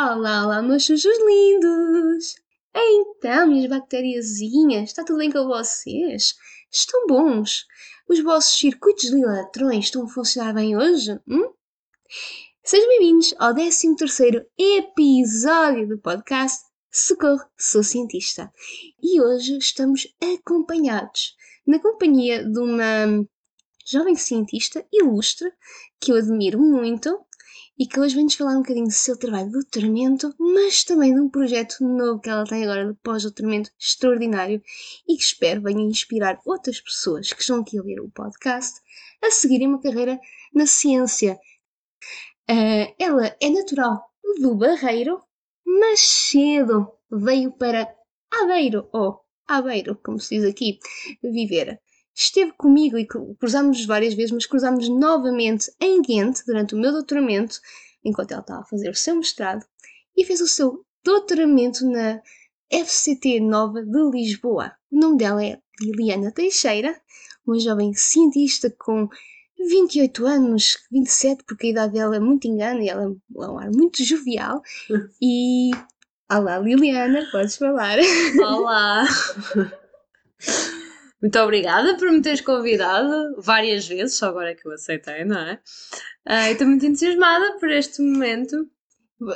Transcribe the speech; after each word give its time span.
Olá, 0.00 0.46
olá, 0.46 0.62
meus 0.62 0.84
sujos 0.84 1.18
lindos! 1.26 2.36
Então, 2.72 3.48
minhas 3.48 3.68
bacteriazinhas, 3.68 4.90
está 4.90 5.02
tudo 5.02 5.18
bem 5.18 5.28
com 5.28 5.44
vocês? 5.48 6.36
Estão 6.70 7.04
bons? 7.08 7.66
Os 8.08 8.22
vossos 8.22 8.56
circuitos 8.56 9.10
de 9.10 9.20
eletrões 9.20 9.86
estão 9.86 10.04
a 10.04 10.08
funcionar 10.08 10.54
bem 10.54 10.76
hoje? 10.76 11.18
Hum? 11.26 11.52
Sejam 12.62 12.88
bem-vindos 12.90 13.34
ao 13.40 13.52
13 13.52 13.96
episódio 14.56 15.88
do 15.88 15.98
podcast 15.98 16.64
Socorro, 16.92 17.44
sou 17.58 17.82
cientista. 17.82 18.52
E 19.02 19.20
hoje 19.20 19.58
estamos 19.58 20.06
acompanhados, 20.22 21.34
na 21.66 21.80
companhia 21.80 22.44
de 22.44 22.60
uma 22.60 23.26
jovem 23.84 24.14
cientista 24.14 24.86
ilustre, 24.92 25.52
que 25.98 26.12
eu 26.12 26.16
admiro 26.16 26.60
muito, 26.60 27.18
e 27.78 27.86
que 27.86 28.00
hoje 28.00 28.16
vem-nos 28.16 28.34
falar 28.34 28.54
um 28.54 28.62
bocadinho 28.62 28.86
do 28.86 28.92
seu 28.92 29.16
trabalho 29.16 29.46
de 29.46 29.52
doutoramento, 29.52 30.34
mas 30.38 30.82
também 30.82 31.14
de 31.14 31.20
um 31.20 31.28
projeto 31.28 31.76
novo 31.84 32.20
que 32.20 32.28
ela 32.28 32.44
tem 32.44 32.64
agora 32.64 32.86
de 32.86 32.98
pós-doutoramento 33.02 33.70
extraordinário 33.78 34.60
e 35.06 35.16
que 35.16 35.22
espero 35.22 35.62
venha 35.62 35.82
inspirar 35.82 36.40
outras 36.44 36.80
pessoas 36.80 37.32
que 37.32 37.40
estão 37.40 37.60
aqui 37.60 37.78
a 37.78 37.80
ouvir 37.80 38.00
o 38.00 38.10
podcast 38.10 38.80
a 39.22 39.30
seguirem 39.30 39.68
uma 39.68 39.80
carreira 39.80 40.18
na 40.52 40.66
ciência. 40.66 41.38
Uh, 42.50 42.94
ela 42.98 43.36
é 43.40 43.48
natural 43.48 44.02
do 44.40 44.56
Barreiro, 44.56 45.22
mas 45.64 46.00
cedo 46.00 46.90
veio 47.10 47.52
para 47.52 47.94
Aveiro, 48.30 48.88
ou 48.92 49.20
Aveiro, 49.46 49.96
como 50.02 50.18
se 50.18 50.36
diz 50.36 50.44
aqui, 50.44 50.78
viver 51.22 51.80
esteve 52.18 52.52
comigo 52.52 52.98
e 52.98 53.06
cruzámos 53.06 53.86
várias 53.86 54.12
vezes, 54.14 54.32
mas 54.32 54.44
cruzámos 54.44 54.88
novamente 54.88 55.72
em 55.80 56.02
Ghent 56.02 56.40
durante 56.44 56.74
o 56.74 56.78
meu 56.78 56.90
doutoramento, 56.90 57.60
enquanto 58.04 58.32
ela 58.32 58.40
estava 58.40 58.60
a 58.62 58.66
fazer 58.66 58.90
o 58.90 58.94
seu 58.94 59.14
mestrado, 59.14 59.64
e 60.16 60.24
fez 60.24 60.40
o 60.40 60.48
seu 60.48 60.84
doutoramento 61.04 61.88
na 61.88 62.20
FCT 62.70 63.38
Nova 63.40 63.84
de 63.84 64.10
Lisboa. 64.10 64.72
O 64.90 64.98
nome 64.98 65.16
dela 65.16 65.44
é 65.44 65.58
Liliana 65.80 66.32
Teixeira, 66.32 67.00
uma 67.46 67.58
jovem 67.60 67.94
cientista 67.94 68.74
com 68.76 69.08
28 69.56 70.26
anos, 70.26 70.76
27, 70.90 71.44
porque 71.44 71.68
a 71.68 71.70
idade 71.70 71.92
dela 71.94 72.16
é 72.16 72.20
muito 72.20 72.48
engana 72.48 72.82
e 72.82 72.88
ela 72.88 73.04
é 73.04 73.48
um 73.48 73.58
ar 73.58 73.70
muito 73.70 74.02
jovial. 74.04 74.60
E. 75.22 75.70
Olá, 76.30 76.58
Liliana, 76.58 77.26
podes 77.30 77.56
falar. 77.56 77.98
Olá! 78.38 79.06
Muito 81.20 81.38
obrigada 81.40 81.96
por 81.96 82.10
me 82.12 82.22
teres 82.22 82.40
convidado 82.40 83.34
várias 83.38 83.86
vezes, 83.88 84.16
só 84.16 84.26
agora 84.26 84.52
é 84.52 84.54
que 84.54 84.66
eu 84.66 84.72
aceitei, 84.72 85.24
não 85.24 85.38
é? 85.38 85.60
Uh, 86.28 86.52
estou 86.52 86.66
muito 86.66 86.86
entusiasmada 86.86 87.58
por 87.58 87.70
este 87.70 88.00
momento. 88.00 88.68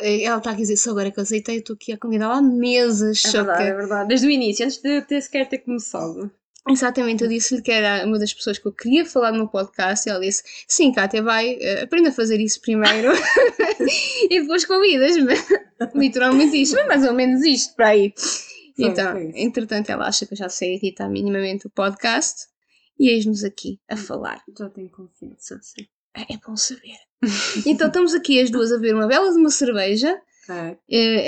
Ela 0.00 0.38
está 0.38 0.50
a 0.50 0.54
dizer 0.54 0.76
só 0.76 0.90
agora 0.92 1.10
que 1.10 1.18
eu 1.18 1.22
aceitei, 1.22 1.56
estou 1.56 1.74
aqui 1.74 1.92
a 1.92 1.98
convidá-la 1.98 2.36
há 2.36 2.42
meses. 2.42 3.24
É 3.24 3.32
verdade, 3.32 3.58
que... 3.58 3.68
é 3.68 3.74
verdade. 3.74 4.08
Desde 4.08 4.26
o 4.28 4.30
início, 4.30 4.64
antes 4.64 4.78
de 4.80 5.02
ter 5.02 5.20
sequer 5.20 5.48
ter 5.48 5.58
começado. 5.58 6.30
Exatamente, 6.68 7.24
eu 7.24 7.28
disse-lhe 7.28 7.60
que 7.60 7.72
era 7.72 8.06
uma 8.06 8.16
das 8.20 8.32
pessoas 8.32 8.56
que 8.56 8.68
eu 8.68 8.72
queria 8.72 9.04
falar 9.04 9.32
no 9.32 9.48
podcast 9.48 10.08
e 10.08 10.10
ela 10.12 10.20
disse: 10.20 10.44
Sim, 10.68 10.92
Kátia, 10.92 11.20
vai, 11.20 11.54
uh, 11.54 11.82
aprenda 11.82 12.10
a 12.10 12.12
fazer 12.12 12.38
isso 12.38 12.60
primeiro 12.60 13.10
e 14.30 14.40
depois 14.40 14.64
convidas-me. 14.64 15.34
Literalmente 15.96 16.62
isto, 16.62 16.76
mas 16.76 16.86
mais 16.86 17.04
ou 17.04 17.12
menos 17.12 17.44
isto 17.44 17.74
para 17.74 17.88
aí. 17.88 18.14
Então, 18.78 19.18
entretanto, 19.34 19.90
ela 19.90 20.06
acha 20.06 20.26
que 20.26 20.34
eu 20.34 20.38
já 20.38 20.48
sei 20.48 20.76
editar 20.76 21.08
minimamente 21.08 21.66
o 21.66 21.70
podcast 21.70 22.46
e 22.98 23.08
eis-nos 23.08 23.44
aqui 23.44 23.80
a 23.88 23.96
falar. 23.96 24.42
Já 24.58 24.68
tenho 24.70 24.90
confiança, 24.90 25.58
sim. 25.62 25.86
É, 26.14 26.34
é 26.34 26.38
bom 26.46 26.56
saber. 26.56 26.96
então, 27.66 27.88
estamos 27.88 28.14
aqui 28.14 28.40
as 28.40 28.50
duas 28.50 28.72
a 28.72 28.78
ver 28.78 28.94
uma 28.94 29.06
bela 29.06 29.30
de 29.30 29.38
uma 29.38 29.50
cerveja. 29.50 30.20
É. 30.48 30.76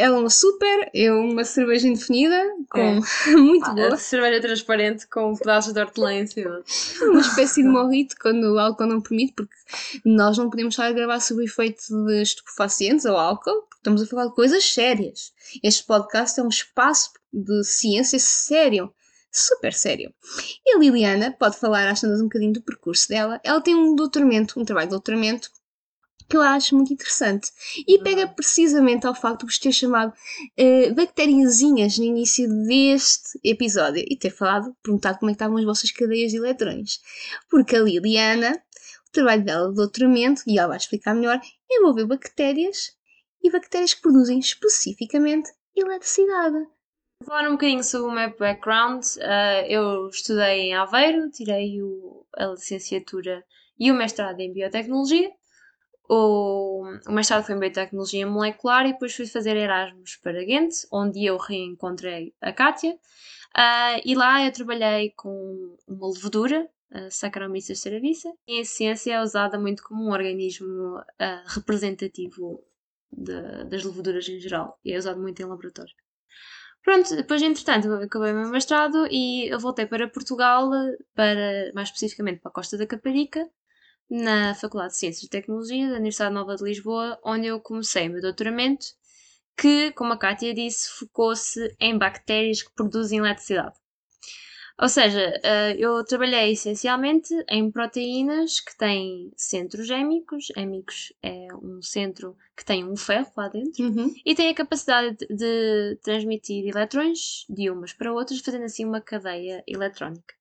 Ela 0.00 0.16
é 0.16 0.20
uma 0.20 0.30
super, 0.30 0.90
eu 0.92 1.20
uma 1.20 1.44
cerveja 1.44 1.86
indefinida, 1.86 2.36
com 2.68 2.80
é. 2.80 3.00
muito 3.36 3.66
ah, 3.66 3.74
boa. 3.74 3.96
cerveja 3.96 4.40
transparente 4.40 5.06
com 5.06 5.36
pedaços 5.36 5.72
de 5.72 5.80
hortelã 5.80 6.14
em 6.14 6.26
cima. 6.26 6.62
Uma 7.02 7.20
espécie 7.20 7.62
de 7.62 7.68
morrito 7.70 8.16
quando 8.20 8.54
o 8.54 8.58
álcool 8.58 8.86
não 8.86 9.00
permite, 9.00 9.34
porque 9.34 9.54
nós 10.04 10.36
não 10.36 10.50
podemos 10.50 10.74
estar 10.74 10.86
a 10.86 10.92
gravar 10.92 11.20
sob 11.20 11.42
o 11.42 11.44
efeito 11.44 11.84
de 12.06 12.22
estupefacientes 12.22 13.04
ou 13.04 13.16
álcool, 13.16 13.62
porque 13.62 13.76
estamos 13.76 14.02
a 14.02 14.06
falar 14.06 14.26
de 14.26 14.34
coisas 14.34 14.64
sérias. 14.64 15.32
Este 15.62 15.84
podcast 15.84 16.40
é 16.40 16.42
um 16.42 16.48
espaço 16.48 17.10
de 17.32 17.62
ciência 17.62 18.18
sério, 18.18 18.92
super 19.30 19.72
sério. 19.72 20.12
E 20.66 20.74
a 20.74 20.78
Liliana 20.78 21.32
pode 21.38 21.56
falar 21.56 21.88
às 21.88 22.00
tantas 22.00 22.20
um 22.20 22.24
bocadinho 22.24 22.52
do 22.52 22.62
percurso 22.62 23.08
dela. 23.08 23.40
Ela 23.44 23.60
tem 23.60 23.76
um 23.76 23.94
doutoramento, 23.94 24.58
um 24.58 24.64
trabalho 24.64 24.88
de 24.88 24.92
doutoramento 24.92 25.50
que 26.28 26.36
eu 26.36 26.42
acho 26.42 26.74
muito 26.74 26.92
interessante. 26.92 27.50
E 27.86 27.98
pega 27.98 28.26
precisamente 28.26 29.06
ao 29.06 29.14
facto 29.14 29.40
de 29.40 29.46
vos 29.46 29.58
ter 29.58 29.72
chamado 29.72 30.12
uh, 30.12 30.94
no 31.98 32.04
início 32.04 32.48
deste 32.66 33.38
episódio 33.44 34.04
e 34.08 34.16
ter 34.16 34.30
falado, 34.30 34.74
perguntado 34.82 35.18
como 35.18 35.30
é 35.30 35.32
que 35.32 35.36
estavam 35.36 35.56
as 35.56 35.64
vossas 35.64 35.90
cadeias 35.90 36.32
de 36.32 36.38
eletrões. 36.38 37.00
Porque 37.50 37.76
a 37.76 37.80
Liliana, 37.80 38.52
o 39.08 39.12
trabalho 39.12 39.44
dela 39.44 39.68
de 39.68 39.76
doutoramento, 39.76 40.42
e 40.46 40.58
ela 40.58 40.68
vai 40.68 40.76
explicar 40.76 41.14
melhor, 41.14 41.40
envolveu 41.70 42.06
bactérias 42.06 42.92
e 43.42 43.50
bactérias 43.50 43.94
que 43.94 44.02
produzem 44.02 44.38
especificamente 44.38 45.50
eletricidade. 45.76 46.66
Falar 47.24 47.48
um 47.48 47.52
bocadinho 47.52 47.82
sobre 47.82 48.10
o 48.10 48.14
meu 48.14 48.36
background, 48.36 49.02
uh, 49.16 49.66
eu 49.66 50.08
estudei 50.08 50.60
em 50.60 50.74
Aveiro, 50.74 51.30
tirei 51.30 51.82
o, 51.82 52.26
a 52.36 52.46
licenciatura 52.46 53.44
e 53.78 53.90
o 53.90 53.94
mestrado 53.94 54.40
em 54.40 54.52
biotecnologia. 54.52 55.30
O, 56.08 56.84
o 57.06 57.12
mestrado 57.12 57.44
foi 57.44 57.54
em 57.54 57.58
biotecnologia 57.58 58.26
molecular 58.26 58.86
e 58.86 58.92
depois 58.92 59.14
fui 59.14 59.26
fazer 59.26 59.56
Erasmus 59.56 60.16
para 60.16 60.44
Ghent, 60.44 60.72
onde 60.92 61.24
eu 61.24 61.36
reencontrei 61.36 62.34
a 62.40 62.52
Kátia. 62.52 62.92
Uh, 63.56 64.00
e 64.04 64.14
lá 64.14 64.44
eu 64.44 64.52
trabalhei 64.52 65.10
com 65.16 65.76
uma 65.88 66.08
levedura, 66.08 66.68
a 66.90 67.10
Saccharomyces 67.10 67.80
cerevisiae, 67.80 68.34
e 68.46 68.60
a 68.60 68.64
ciência 68.64 69.14
é 69.14 69.22
usada 69.22 69.58
muito 69.58 69.82
como 69.82 70.04
um 70.04 70.12
organismo 70.12 70.98
uh, 70.98 71.44
representativo 71.46 72.62
de, 73.10 73.64
das 73.64 73.84
leveduras 73.84 74.28
em 74.28 74.40
geral 74.40 74.78
e 74.84 74.92
é 74.92 74.98
usado 74.98 75.20
muito 75.20 75.40
em 75.40 75.46
laboratório. 75.46 75.94
Pronto, 76.82 77.16
depois 77.16 77.40
entretanto 77.40 77.90
acabei 77.94 78.32
o 78.32 78.36
meu 78.36 78.50
mestrado 78.50 79.06
e 79.10 79.48
eu 79.48 79.58
voltei 79.58 79.86
para 79.86 80.08
Portugal, 80.08 80.70
para, 81.14 81.72
mais 81.74 81.88
especificamente 81.88 82.40
para 82.40 82.50
a 82.50 82.52
Costa 82.52 82.76
da 82.76 82.86
Caparica, 82.86 83.48
na 84.10 84.54
Faculdade 84.54 84.92
de 84.92 84.98
Ciências 84.98 85.24
e 85.24 85.28
Tecnologia 85.28 85.88
da 85.88 85.96
Universidade 85.96 86.34
Nova 86.34 86.56
de 86.56 86.64
Lisboa, 86.64 87.18
onde 87.24 87.46
eu 87.46 87.60
comecei 87.60 88.08
o 88.08 88.12
meu 88.12 88.22
doutoramento, 88.22 88.86
que, 89.56 89.92
como 89.92 90.12
a 90.12 90.18
Kátia 90.18 90.54
disse, 90.54 90.90
focou-se 90.90 91.74
em 91.80 91.96
bactérias 91.96 92.62
que 92.62 92.72
produzem 92.74 93.18
eletricidade. 93.18 93.76
Ou 94.76 94.88
seja, 94.88 95.40
eh, 95.44 95.76
eu 95.78 96.04
trabalhei 96.04 96.52
essencialmente 96.52 97.32
em 97.48 97.70
proteínas 97.70 98.58
que 98.58 98.76
têm 98.76 99.32
centros 99.36 99.86
gémicos. 99.86 100.48
Hémicos 100.56 101.12
é 101.22 101.46
um 101.62 101.80
centro 101.80 102.36
que 102.56 102.64
tem 102.64 102.84
um 102.84 102.96
ferro 102.96 103.30
lá 103.36 103.48
dentro 103.48 103.84
uhum. 103.84 104.12
e 104.26 104.34
tem 104.34 104.48
a 104.48 104.54
capacidade 104.54 105.16
de, 105.16 105.36
de 105.36 105.96
transmitir 106.02 106.66
eletrões 106.66 107.46
de 107.48 107.70
umas 107.70 107.92
para 107.92 108.12
outras, 108.12 108.40
fazendo 108.40 108.64
assim 108.64 108.84
uma 108.84 109.00
cadeia 109.00 109.62
eletrónica. 109.66 110.34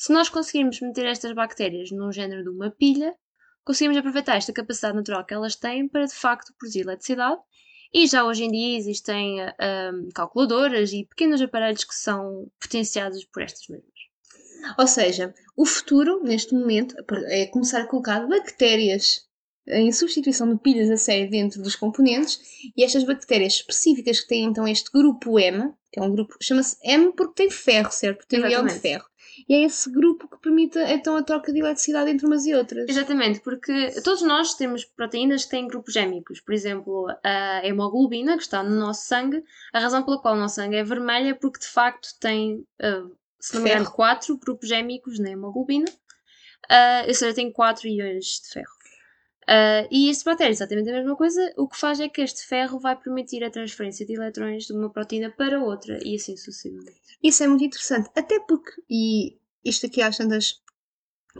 Se 0.00 0.14
nós 0.14 0.30
conseguirmos 0.30 0.80
meter 0.80 1.04
estas 1.04 1.34
bactérias 1.34 1.90
num 1.90 2.10
género 2.10 2.42
de 2.42 2.48
uma 2.48 2.70
pilha, 2.70 3.14
conseguimos 3.62 3.98
aproveitar 3.98 4.38
esta 4.38 4.50
capacidade 4.50 4.96
natural 4.96 5.26
que 5.26 5.34
elas 5.34 5.56
têm 5.56 5.86
para 5.86 6.06
de 6.06 6.14
facto 6.14 6.54
produzir 6.58 6.80
eletricidade 6.80 7.38
e 7.92 8.06
já 8.06 8.24
hoje 8.24 8.44
em 8.44 8.50
dia 8.50 8.78
existem 8.78 9.42
um, 9.42 10.08
calculadoras 10.14 10.90
e 10.94 11.04
pequenos 11.04 11.42
aparelhos 11.42 11.84
que 11.84 11.94
são 11.94 12.50
potenciados 12.58 13.26
por 13.26 13.42
estas 13.42 13.68
mesmas. 13.68 13.90
Ou 14.78 14.86
seja, 14.86 15.34
o 15.54 15.66
futuro, 15.66 16.22
neste 16.22 16.54
momento, 16.54 16.94
é 17.26 17.44
começar 17.48 17.82
a 17.82 17.86
colocar 17.86 18.26
bactérias 18.26 19.28
em 19.68 19.92
substituição 19.92 20.48
de 20.50 20.58
pilhas 20.62 20.88
a 20.88 20.96
sério 20.96 21.28
dentro 21.28 21.60
dos 21.60 21.76
componentes 21.76 22.40
e 22.74 22.82
estas 22.82 23.04
bactérias 23.04 23.52
específicas 23.56 24.20
que 24.20 24.28
têm 24.28 24.44
então 24.44 24.66
este 24.66 24.90
grupo 24.90 25.38
M, 25.38 25.74
que 25.92 26.00
é 26.00 26.02
um 26.02 26.10
grupo, 26.10 26.36
chama-se 26.40 26.78
M 26.82 27.12
porque 27.12 27.34
tem 27.34 27.50
ferro, 27.50 27.92
certo? 27.92 28.20
Porque 28.20 28.40
tem 28.40 28.50
ion 28.50 28.64
de 28.64 28.78
ferro 28.78 29.09
e 29.50 29.54
é 29.54 29.62
esse 29.64 29.90
grupo 29.90 30.28
que 30.28 30.38
permite 30.38 30.78
então 30.78 31.16
a 31.16 31.24
troca 31.24 31.52
de 31.52 31.58
eletricidade 31.58 32.08
entre 32.08 32.24
umas 32.24 32.46
e 32.46 32.54
outras. 32.54 32.88
Exatamente, 32.88 33.40
porque 33.40 34.00
todos 34.04 34.22
nós 34.22 34.54
temos 34.54 34.84
proteínas 34.84 35.44
que 35.44 35.50
têm 35.50 35.66
grupos 35.66 35.92
gémicos. 35.92 36.40
Por 36.40 36.54
exemplo, 36.54 37.08
a 37.24 37.60
hemoglobina, 37.66 38.36
que 38.36 38.44
está 38.44 38.62
no 38.62 38.78
nosso 38.78 39.08
sangue, 39.08 39.42
a 39.72 39.80
razão 39.80 40.04
pela 40.04 40.22
qual 40.22 40.34
o 40.34 40.38
nosso 40.38 40.54
sangue 40.54 40.76
é 40.76 40.84
vermelho 40.84 41.30
é 41.30 41.34
porque 41.34 41.58
de 41.58 41.66
facto 41.66 42.10
tem, 42.20 42.64
uh, 42.80 43.12
se 43.40 43.56
não 43.56 43.62
me 43.62 43.70
engano, 43.70 43.90
quatro 43.90 44.38
grupos 44.38 44.68
gémicos 44.68 45.18
na 45.18 45.30
hemoglobina, 45.30 45.90
uh, 45.90 47.08
ou 47.08 47.14
seja, 47.14 47.34
tem 47.34 47.50
quatro 47.50 47.88
íons 47.88 48.42
de 48.44 48.50
ferro. 48.50 48.80
Uh, 49.48 49.82
e 49.90 50.10
este 50.10 50.24
bactéria 50.24 50.52
é 50.52 50.54
exatamente 50.54 50.90
a 50.90 50.92
mesma 50.92 51.16
coisa, 51.16 51.52
o 51.56 51.66
que 51.66 51.76
faz 51.76 51.98
é 51.98 52.08
que 52.08 52.20
este 52.20 52.46
ferro 52.46 52.78
vai 52.78 52.94
permitir 52.94 53.42
a 53.42 53.50
transferência 53.50 54.06
de 54.06 54.14
eletrões 54.14 54.66
de 54.66 54.72
uma 54.72 54.90
proteína 54.90 55.28
para 55.28 55.60
outra 55.60 55.98
e 56.04 56.14
assim 56.14 56.36
sucessivamente. 56.36 57.00
Isso 57.20 57.42
é 57.42 57.48
muito 57.48 57.64
interessante, 57.64 58.08
até 58.14 58.38
porque, 58.38 58.70
e 58.88 59.39
isto 59.64 59.86
aqui 59.86 60.02
às 60.02 60.16
tantas 60.16 60.60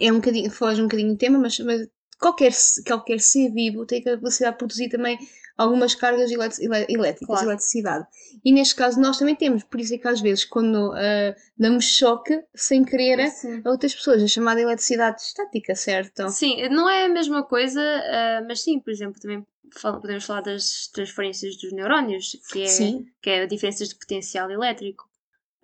é 0.01 0.13
um 0.13 0.17
bocadinho, 0.17 0.51
foge 0.51 0.81
um 0.81 0.85
bocadinho 0.85 1.13
do 1.13 1.19
tema, 1.19 1.39
mas, 1.39 1.59
mas 1.61 1.89
qualquer, 2.19 2.53
qualquer 2.87 3.21
ser 3.21 3.51
vivo 3.51 3.87
tem 3.87 4.01
a 4.01 4.17
capacidade 4.17 4.55
de 4.55 4.59
produzir 4.59 4.89
também 4.89 5.19
algumas 5.57 5.95
cargas 5.95 6.31
elet 6.31 6.57
elétricas, 6.63 7.27
claro. 7.27 7.47
eletricidade. 7.47 8.07
E 8.45 8.53
neste 8.53 8.75
caso 8.75 9.01
nós 9.01 9.19
também 9.19 9.37
temos, 9.37 9.63
por 9.65 9.79
isso 9.79 9.95
é 9.95 9.99
que 9.99 10.09
às 10.09 10.21
vezes 10.21 10.45
quando 10.45 10.91
uh, 10.91 11.35
damos 11.59 11.85
choque, 11.85 12.43
sem 12.55 12.85
querer, 12.85 13.29
sim. 13.29 13.61
a 13.65 13.71
outras 13.71 13.95
pessoas, 13.95 14.23
a 14.23 14.27
chamada 14.27 14.61
eletricidade 14.61 15.21
estática, 15.21 15.75
certo? 15.75 16.31
Sim, 16.31 16.69
não 16.69 16.89
é 16.89 17.05
a 17.05 17.09
mesma 17.09 17.43
coisa, 17.43 17.81
uh, 17.81 18.47
mas 18.47 18.63
sim, 18.63 18.81
por 18.81 18.91
exemplo, 18.91 19.21
também 19.21 19.47
podemos 19.83 20.25
falar 20.25 20.41
das 20.41 20.89
transferências 20.89 21.57
dos 21.57 21.73
neurónios, 21.73 22.37
que 22.51 22.65
é, 22.65 22.99
que 23.21 23.31
é 23.31 23.43
a 23.43 23.47
diferença 23.47 23.85
de 23.85 23.95
potencial 23.95 24.51
elétrico 24.51 25.10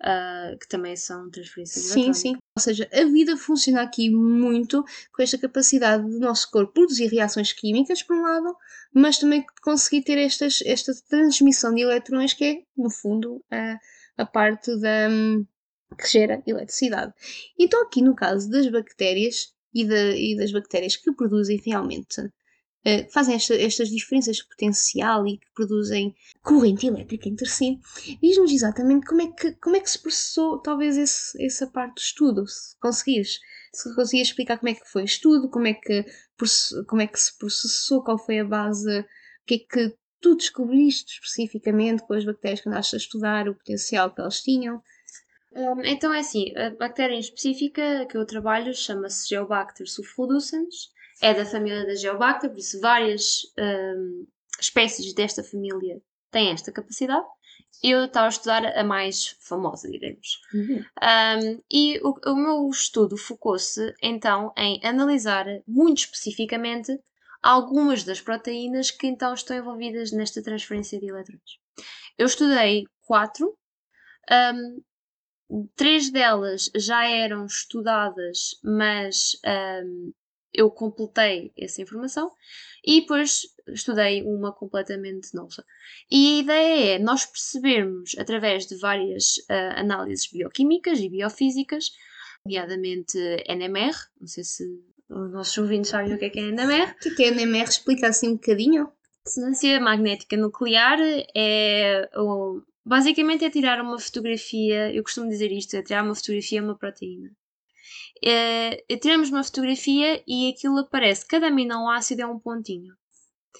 uh, 0.01 0.57
que 0.57 0.67
também 0.67 0.95
são 0.95 1.29
transferências 1.29 1.85
Sim, 1.85 2.13
sim. 2.13 2.37
Ou 2.55 2.61
seja, 2.61 2.89
a 2.91 3.03
vida 3.05 3.37
funciona 3.37 3.81
aqui 3.81 4.09
muito 4.09 4.83
com 5.13 5.21
esta 5.21 5.37
capacidade 5.37 6.03
do 6.03 6.19
nosso 6.19 6.49
corpo 6.51 6.73
produzir 6.73 7.07
reações 7.07 7.53
químicas, 7.53 8.01
por 8.03 8.15
um 8.15 8.21
lado, 8.21 8.55
mas 8.93 9.17
também 9.17 9.45
conseguir 9.61 10.03
ter 10.03 10.17
estas, 10.17 10.61
esta 10.65 10.93
transmissão 11.07 11.73
de 11.73 11.81
eletrões, 11.81 12.33
que 12.33 12.43
é, 12.43 12.61
no 12.75 12.89
fundo, 12.89 13.43
a, 13.51 13.79
a 14.17 14.25
parte 14.25 14.75
da, 14.79 15.09
que 15.97 16.07
gera 16.07 16.41
eletricidade. 16.45 17.13
Então, 17.57 17.83
aqui 17.83 18.01
no 18.01 18.15
caso 18.15 18.49
das 18.49 18.67
bactérias 18.69 19.53
e, 19.73 19.85
de, 19.85 20.15
e 20.15 20.35
das 20.35 20.51
bactérias 20.51 20.95
que 20.95 21.11
produzem 21.13 21.61
realmente 21.63 22.29
eh, 22.85 23.07
fazem 23.11 23.35
esta, 23.35 23.55
estas 23.55 23.89
diferenças 23.89 24.37
de 24.37 24.47
potencial 24.47 25.27
e 25.27 25.37
que 25.37 25.47
produzem 25.53 26.15
corrente 26.41 26.87
elétrica 26.87 27.27
entre 27.27 27.47
si, 27.47 27.79
diz-nos 28.21 28.51
exatamente 28.51 29.05
como 29.05 29.21
é, 29.21 29.27
que, 29.27 29.51
como 29.53 29.75
é 29.75 29.79
que 29.79 29.89
se 29.89 30.01
processou 30.01 30.59
talvez 30.59 30.97
esse, 30.97 31.43
essa 31.43 31.67
parte 31.67 31.95
do 31.95 32.01
estudo, 32.01 32.47
se 32.47 32.77
conseguires. 32.79 33.39
Se 33.73 33.93
conseguires 33.93 34.29
explicar 34.29 34.57
como 34.57 34.69
é 34.69 34.73
que 34.73 34.89
foi 34.89 35.01
o 35.01 35.05
estudo, 35.05 35.49
como 35.49 35.67
é 35.67 35.73
que, 35.73 36.05
como 36.87 37.01
é 37.01 37.07
que 37.07 37.19
se 37.19 37.37
processou, 37.37 38.03
qual 38.03 38.17
foi 38.17 38.39
a 38.39 38.45
base, 38.45 38.99
o 38.99 39.05
que 39.45 39.55
é 39.55 39.59
que 39.59 39.97
tu 40.21 40.35
descobriste 40.35 41.13
especificamente 41.13 42.03
com 42.03 42.13
as 42.13 42.25
bactérias 42.25 42.61
que 42.61 42.69
andaste 42.69 42.95
a 42.95 42.97
estudar, 42.97 43.47
o 43.47 43.55
potencial 43.55 44.13
que 44.13 44.21
elas 44.21 44.41
tinham. 44.41 44.81
Um, 45.51 45.81
então 45.83 46.13
é 46.13 46.19
assim, 46.19 46.55
a 46.55 46.69
bactéria 46.71 47.15
em 47.15 47.19
específica 47.19 48.05
que 48.09 48.17
eu 48.17 48.25
trabalho 48.25 48.73
chama-se 48.73 49.27
Geobacter 49.27 49.87
sulfurulcens 49.87 50.95
é 51.21 51.33
da 51.33 51.45
família 51.45 51.85
da 51.85 51.95
Geobacter, 51.95 52.49
por 52.49 52.59
isso 52.59 52.79
várias 52.79 53.41
um, 53.57 54.27
espécies 54.59 55.13
desta 55.13 55.43
família 55.43 56.01
têm 56.31 56.51
esta 56.51 56.71
capacidade. 56.71 57.25
Eu 57.83 58.05
estava 58.05 58.25
a 58.25 58.29
estudar 58.29 58.65
a 58.65 58.83
mais 58.83 59.35
famosa, 59.39 59.89
diremos. 59.89 60.41
Uhum. 60.53 60.83
Um, 61.01 61.63
e 61.71 61.99
o, 62.03 62.15
o, 62.25 62.35
meu 62.35 62.69
estudo 62.69 63.17
focou-se 63.17 63.93
então 64.01 64.51
em 64.57 64.79
analisar 64.83 65.45
muito 65.67 65.99
especificamente 65.99 66.99
algumas 67.41 68.03
das 68.03 68.19
proteínas 68.19 68.89
que 68.89 69.07
então 69.07 69.33
estão 69.33 69.55
envolvidas 69.55 70.11
nesta 70.11 70.41
transferência 70.41 70.99
de 70.99 71.07
eletrões. 71.07 71.59
Eu 72.17 72.25
estudei 72.25 72.85
quatro, 73.03 73.55
um, 74.31 74.81
três 75.75 76.09
delas 76.09 76.71
já 76.75 77.07
eram 77.07 77.45
estudadas, 77.45 78.59
mas 78.63 79.39
um, 79.83 80.11
eu 80.57 80.71
completei 80.71 81.53
essa 81.55 81.83
informação 81.83 82.31
e 82.83 83.01
depois 83.01 83.43
estudei 83.67 84.23
uma 84.23 84.51
completamente 84.51 85.33
nova. 85.35 85.63
E 86.09 86.39
a 86.39 86.41
ideia 86.41 86.95
é 86.95 86.99
nós 86.99 87.25
percebermos, 87.25 88.15
através 88.17 88.65
de 88.65 88.75
várias 88.77 89.37
uh, 89.49 89.77
análises 89.77 90.27
bioquímicas 90.31 90.99
e 90.99 91.09
biofísicas, 91.09 91.91
nomeadamente 92.43 93.17
NMR, 93.47 93.95
não 94.19 94.27
sei 94.27 94.43
se 94.43 94.63
os 95.09 95.31
nossos 95.31 95.57
ouvintes 95.57 95.91
sabem 95.91 96.13
o 96.13 96.17
que 96.17 96.25
é 96.25 96.29
que 96.29 96.39
é 96.39 96.43
NMR. 96.43 96.91
O 97.05 97.15
que 97.15 97.23
é, 97.23 97.27
é 97.27 97.31
NMR? 97.31 97.69
Explica 97.69 98.07
assim 98.07 98.29
um 98.29 98.33
bocadinho. 98.33 98.91
Ressonância 99.25 99.79
magnética 99.79 100.35
nuclear 100.35 100.99
é 101.35 102.09
basicamente 102.83 103.45
é 103.45 103.49
tirar 103.49 103.81
uma 103.81 103.99
fotografia, 103.99 104.93
eu 104.93 105.03
costumo 105.03 105.27
dizer 105.27 105.51
isto, 105.51 105.75
é 105.75 105.83
tirar 105.83 106.03
uma 106.03 106.15
fotografia 106.15 106.61
a 106.61 106.63
uma 106.63 106.77
proteína 106.77 107.29
uh, 108.23 108.99
tiramos 108.99 109.29
uma 109.29 109.43
fotografia 109.43 110.23
e 110.27 110.49
aquilo 110.49 110.79
aparece, 110.79 111.25
cada 111.25 111.47
aminoácido 111.47 112.21
é 112.21 112.25
um 112.25 112.39
pontinho. 112.39 112.93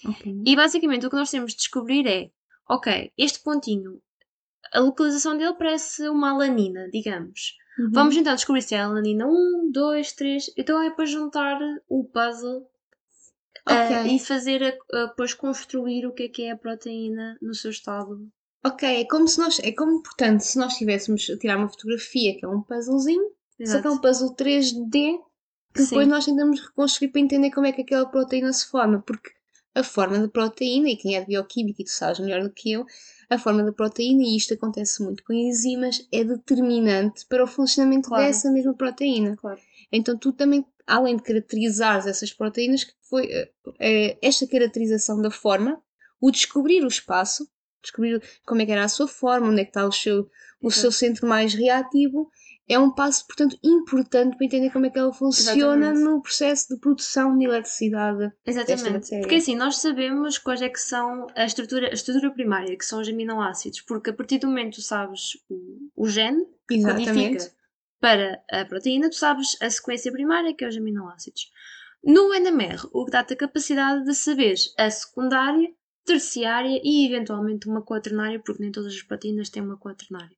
Okay. 0.05 0.41
E 0.45 0.55
basicamente 0.55 1.05
o 1.05 1.09
que 1.09 1.15
nós 1.15 1.31
temos 1.31 1.51
de 1.51 1.57
descobrir 1.57 2.07
é, 2.07 2.29
ok, 2.69 3.11
este 3.17 3.39
pontinho, 3.39 4.01
a 4.73 4.79
localização 4.79 5.37
dele 5.37 5.55
parece 5.55 6.07
uma 6.09 6.31
alanina, 6.31 6.89
digamos. 6.91 7.55
Uhum. 7.79 7.91
Vamos 7.91 8.17
então 8.17 8.35
descobrir 8.35 8.61
se 8.61 8.75
é 8.75 8.81
alanina 8.81 9.25
1, 9.27 9.71
2, 9.71 10.11
3, 10.13 10.53
então 10.57 10.81
é 10.81 10.89
para 10.89 11.05
juntar 11.05 11.59
o 11.87 12.03
puzzle 12.03 12.69
okay. 13.65 14.03
uh, 14.03 14.07
e 14.07 14.19
fazer, 14.19 14.63
a, 14.93 15.05
depois 15.05 15.33
construir 15.33 16.05
o 16.05 16.13
que 16.13 16.23
é 16.23 16.29
que 16.29 16.43
é 16.43 16.51
a 16.51 16.57
proteína 16.57 17.37
no 17.41 17.53
seu 17.53 17.71
estado 17.71 18.29
Ok, 18.67 19.01
é 19.01 19.05
como 19.05 19.27
se 19.27 19.39
nós, 19.39 19.59
é 19.59 19.71
como, 19.71 20.03
portanto, 20.03 20.41
se 20.41 20.57
nós 20.57 20.75
tivéssemos 20.75 21.29
a 21.29 21.37
tirar 21.37 21.57
uma 21.57 21.69
fotografia, 21.69 22.37
que 22.37 22.43
é 22.43 22.49
um 22.49 22.61
puzzlezinho, 22.61 23.31
Exato. 23.59 23.77
Só 23.77 23.81
que 23.81 23.87
é 23.87 23.91
um 23.91 23.97
puzzle 24.01 24.35
3D 24.35 25.17
que 25.73 25.83
Sim. 25.83 25.89
depois 25.89 26.07
nós 26.07 26.25
tentamos 26.25 26.59
reconstruir 26.59 27.09
para 27.09 27.21
entender 27.21 27.51
como 27.51 27.67
é 27.67 27.71
que 27.71 27.81
aquela 27.81 28.05
proteína 28.05 28.51
se 28.51 28.67
forma, 28.67 29.01
porque 29.01 29.29
a 29.75 29.83
forma 29.83 30.17
da 30.17 30.27
proteína, 30.27 30.89
e 30.89 30.97
quem 30.97 31.15
é 31.15 31.19
de 31.19 31.27
bioquímica 31.27 31.81
e 31.81 31.85
tu 31.85 31.91
sabes 31.91 32.19
melhor 32.19 32.41
do 32.41 32.49
que 32.49 32.71
eu, 32.71 32.85
a 33.29 33.37
forma 33.37 33.63
da 33.63 33.71
proteína, 33.71 34.23
e 34.23 34.35
isto 34.35 34.53
acontece 34.53 35.03
muito 35.03 35.23
com 35.23 35.33
enzimas, 35.33 36.07
é 36.11 36.23
determinante 36.23 37.25
para 37.27 37.43
o 37.43 37.47
funcionamento 37.47 38.09
claro. 38.09 38.25
dessa 38.25 38.51
mesma 38.51 38.73
proteína. 38.73 39.35
Claro. 39.37 39.59
Então 39.91 40.17
tu 40.17 40.33
também, 40.33 40.65
além 40.85 41.15
de 41.15 41.23
caracterizares 41.23 42.07
essas 42.07 42.33
proteínas, 42.33 42.85
que 42.85 42.93
foi 43.07 43.29
é, 43.79 44.17
esta 44.19 44.47
caracterização 44.47 45.21
da 45.21 45.29
forma, 45.29 45.79
o 46.19 46.31
descobrir 46.31 46.83
o 46.83 46.87
espaço, 46.87 47.47
descobrir 47.81 48.21
como 48.45 48.61
é 48.61 48.65
que 48.65 48.71
era 48.71 48.83
a 48.83 48.89
sua 48.89 49.07
forma, 49.07 49.47
onde 49.47 49.61
é 49.61 49.63
que 49.63 49.69
está 49.69 49.85
o 49.85 49.91
seu, 49.91 50.27
o 50.61 50.71
seu 50.71 50.91
centro 50.91 51.27
mais 51.27 51.53
reativo, 51.53 52.31
é 52.69 52.77
um 52.77 52.91
passo, 52.91 53.25
portanto, 53.25 53.57
importante 53.63 54.35
para 54.35 54.45
entender 54.45 54.69
como 54.71 54.85
é 54.85 54.89
que 54.89 54.99
ela 54.99 55.13
funciona 55.13 55.87
Exatamente. 55.87 56.03
no 56.03 56.21
processo 56.21 56.73
de 56.73 56.79
produção 56.81 57.37
de 57.37 57.45
eletricidade. 57.45 58.31
Exatamente. 58.45 59.09
Porque 59.21 59.35
assim, 59.35 59.55
nós 59.55 59.77
sabemos 59.77 60.37
quais 60.37 60.61
é 60.61 60.67
que 60.67 60.79
são 60.79 61.27
a 61.33 61.45
estrutura, 61.45 61.87
a 61.89 61.93
estrutura 61.93 62.29
primária, 62.31 62.77
que 62.77 62.83
são 62.83 62.99
os 62.99 63.07
aminoácidos, 63.07 63.81
porque 63.81 64.09
a 64.09 64.13
partir 64.13 64.39
do 64.39 64.47
momento 64.47 64.71
que 64.71 64.75
tu 64.75 64.81
sabes 64.81 65.37
o, 65.49 65.91
o 65.95 66.09
gene 66.09 66.45
que 66.67 66.81
codifica 66.81 67.51
para 68.01 68.43
a 68.51 68.65
proteína, 68.65 69.09
tu 69.09 69.15
sabes 69.15 69.55
a 69.61 69.69
sequência 69.69 70.11
primária, 70.11 70.53
que 70.53 70.65
é 70.65 70.67
os 70.67 70.75
aminoácidos. 70.75 71.49
No 72.03 72.33
NMR, 72.33 72.87
o 72.91 73.05
que 73.05 73.11
dá-te 73.11 73.33
a 73.33 73.37
capacidade 73.37 74.03
de 74.05 74.13
saber 74.13 74.55
a 74.77 74.89
secundária, 74.89 75.69
terciária 76.05 76.79
e 76.83 77.05
eventualmente 77.05 77.67
uma 77.67 77.81
quaternária, 77.81 78.39
porque 78.39 78.61
nem 78.61 78.71
todas 78.71 78.93
as 78.93 79.01
proteínas 79.01 79.49
têm 79.49 79.63
uma 79.63 79.77
quaternária. 79.77 80.36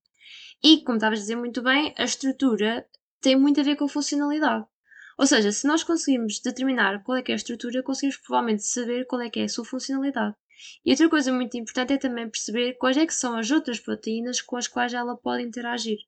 E, 0.64 0.84
como 0.84 0.98
estavas 0.98 1.20
a 1.20 1.22
dizer 1.22 1.36
muito 1.36 1.62
bem, 1.62 1.94
a 1.98 2.04
estrutura 2.04 2.86
tem 3.22 3.36
muito 3.36 3.60
a 3.60 3.64
ver 3.64 3.76
com 3.76 3.86
a 3.86 3.90
funcionalidade. 3.90 4.66
Ou 5.18 5.26
seja, 5.26 5.52
se 5.52 5.68
nós 5.68 5.84
conseguimos 5.84 6.40
determinar 6.40 7.04
qual 7.04 7.18
é 7.18 7.22
que 7.22 7.32
é 7.32 7.36
a 7.36 7.38
estrutura, 7.38 7.84
conseguimos 7.84 8.18
provavelmente 8.18 8.64
saber 8.64 9.06
qual 9.06 9.22
é 9.22 9.30
que 9.30 9.40
é 9.40 9.44
a 9.44 9.50
sua 9.50 9.66
funcionalidade. 9.66 10.36
E 10.86 10.92
outra 10.92 11.10
coisa 11.10 11.32
muito 11.32 11.58
importante 11.58 11.94
é 11.94 11.98
também 11.98 12.30
perceber 12.30 12.74
quais 12.74 12.98
é 12.98 13.06
que 13.06 13.14
são 13.14 13.38
as 13.38 13.50
outras 13.52 13.80
proteínas 13.80 14.42
com 14.42 14.58
as 14.58 14.68
quais 14.68 14.94
ela 14.94 15.18
pode 15.18 15.44
interagir. 15.44 16.00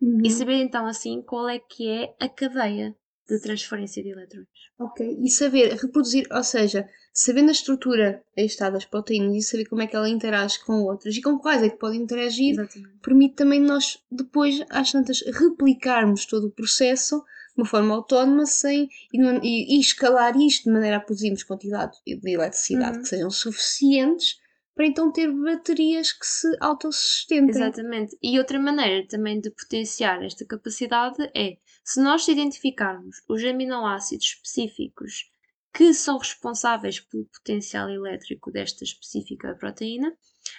Uhum. 0.00 0.22
E 0.24 0.30
saber 0.30 0.54
então 0.54 0.86
assim 0.86 1.22
qual 1.22 1.48
é 1.48 1.58
que 1.58 1.88
é 1.88 2.14
a 2.18 2.28
cadeia 2.28 2.96
de 3.34 3.40
transferência 3.40 4.02
de 4.02 4.10
elétrons. 4.10 4.46
Ok, 4.78 5.18
e 5.20 5.30
saber 5.30 5.74
reproduzir, 5.74 6.26
ou 6.30 6.42
seja, 6.42 6.88
sabendo 7.12 7.48
a 7.48 7.52
estrutura 7.52 8.22
aí 8.36 8.46
está 8.46 8.70
das 8.70 8.84
proteínas 8.84 9.36
e 9.36 9.42
saber 9.42 9.66
como 9.66 9.82
é 9.82 9.86
que 9.86 9.96
ela 9.96 10.08
interage 10.08 10.58
com 10.64 10.82
outras 10.84 11.16
e 11.16 11.22
com 11.22 11.38
quais 11.38 11.62
é 11.62 11.68
que 11.68 11.78
podem 11.78 12.02
interagir, 12.02 12.52
Exatamente. 12.52 12.98
permite 13.02 13.34
também 13.34 13.60
nós 13.60 13.98
depois, 14.10 14.64
às 14.70 14.92
tantas, 14.92 15.22
replicarmos 15.22 16.26
todo 16.26 16.48
o 16.48 16.50
processo 16.50 17.22
de 17.54 17.62
uma 17.62 17.66
forma 17.66 17.94
autónoma 17.94 18.46
sem, 18.46 18.88
e, 19.12 19.20
e, 19.42 19.76
e 19.76 19.80
escalar 19.80 20.36
isto 20.36 20.64
de 20.64 20.70
maneira 20.70 20.96
a 20.96 21.00
produzirmos 21.00 21.42
quantidade 21.42 21.96
de 22.06 22.30
eletricidade 22.30 22.96
uhum. 22.96 23.02
que 23.02 23.08
sejam 23.08 23.30
suficientes 23.30 24.40
para 24.80 24.86
então 24.86 25.12
ter 25.12 25.30
baterias 25.30 26.10
que 26.10 26.24
se 26.24 26.48
autossustentem. 26.58 27.50
Exatamente. 27.50 28.16
E 28.22 28.38
outra 28.38 28.58
maneira 28.58 29.06
também 29.06 29.38
de 29.38 29.50
potenciar 29.50 30.24
esta 30.24 30.44
capacidade 30.46 31.22
é 31.36 31.58
se 31.90 32.00
nós 32.00 32.28
identificarmos 32.28 33.16
os 33.28 33.42
aminoácidos 33.44 34.26
específicos 34.26 35.28
que 35.72 35.92
são 35.92 36.18
responsáveis 36.18 37.00
pelo 37.00 37.24
potencial 37.26 37.90
elétrico 37.90 38.52
desta 38.52 38.84
específica 38.84 39.56
proteína. 39.56 40.12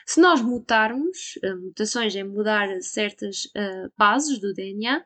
Se 0.05 0.19
nós 0.19 0.41
mutarmos, 0.41 1.37
uh, 1.43 1.61
mutações 1.61 2.13
em 2.15 2.25
mudar 2.25 2.67
certas 2.81 3.45
uh, 3.45 3.91
bases 3.97 4.39
do 4.39 4.53
DNA, 4.53 4.99
uh, 4.99 5.03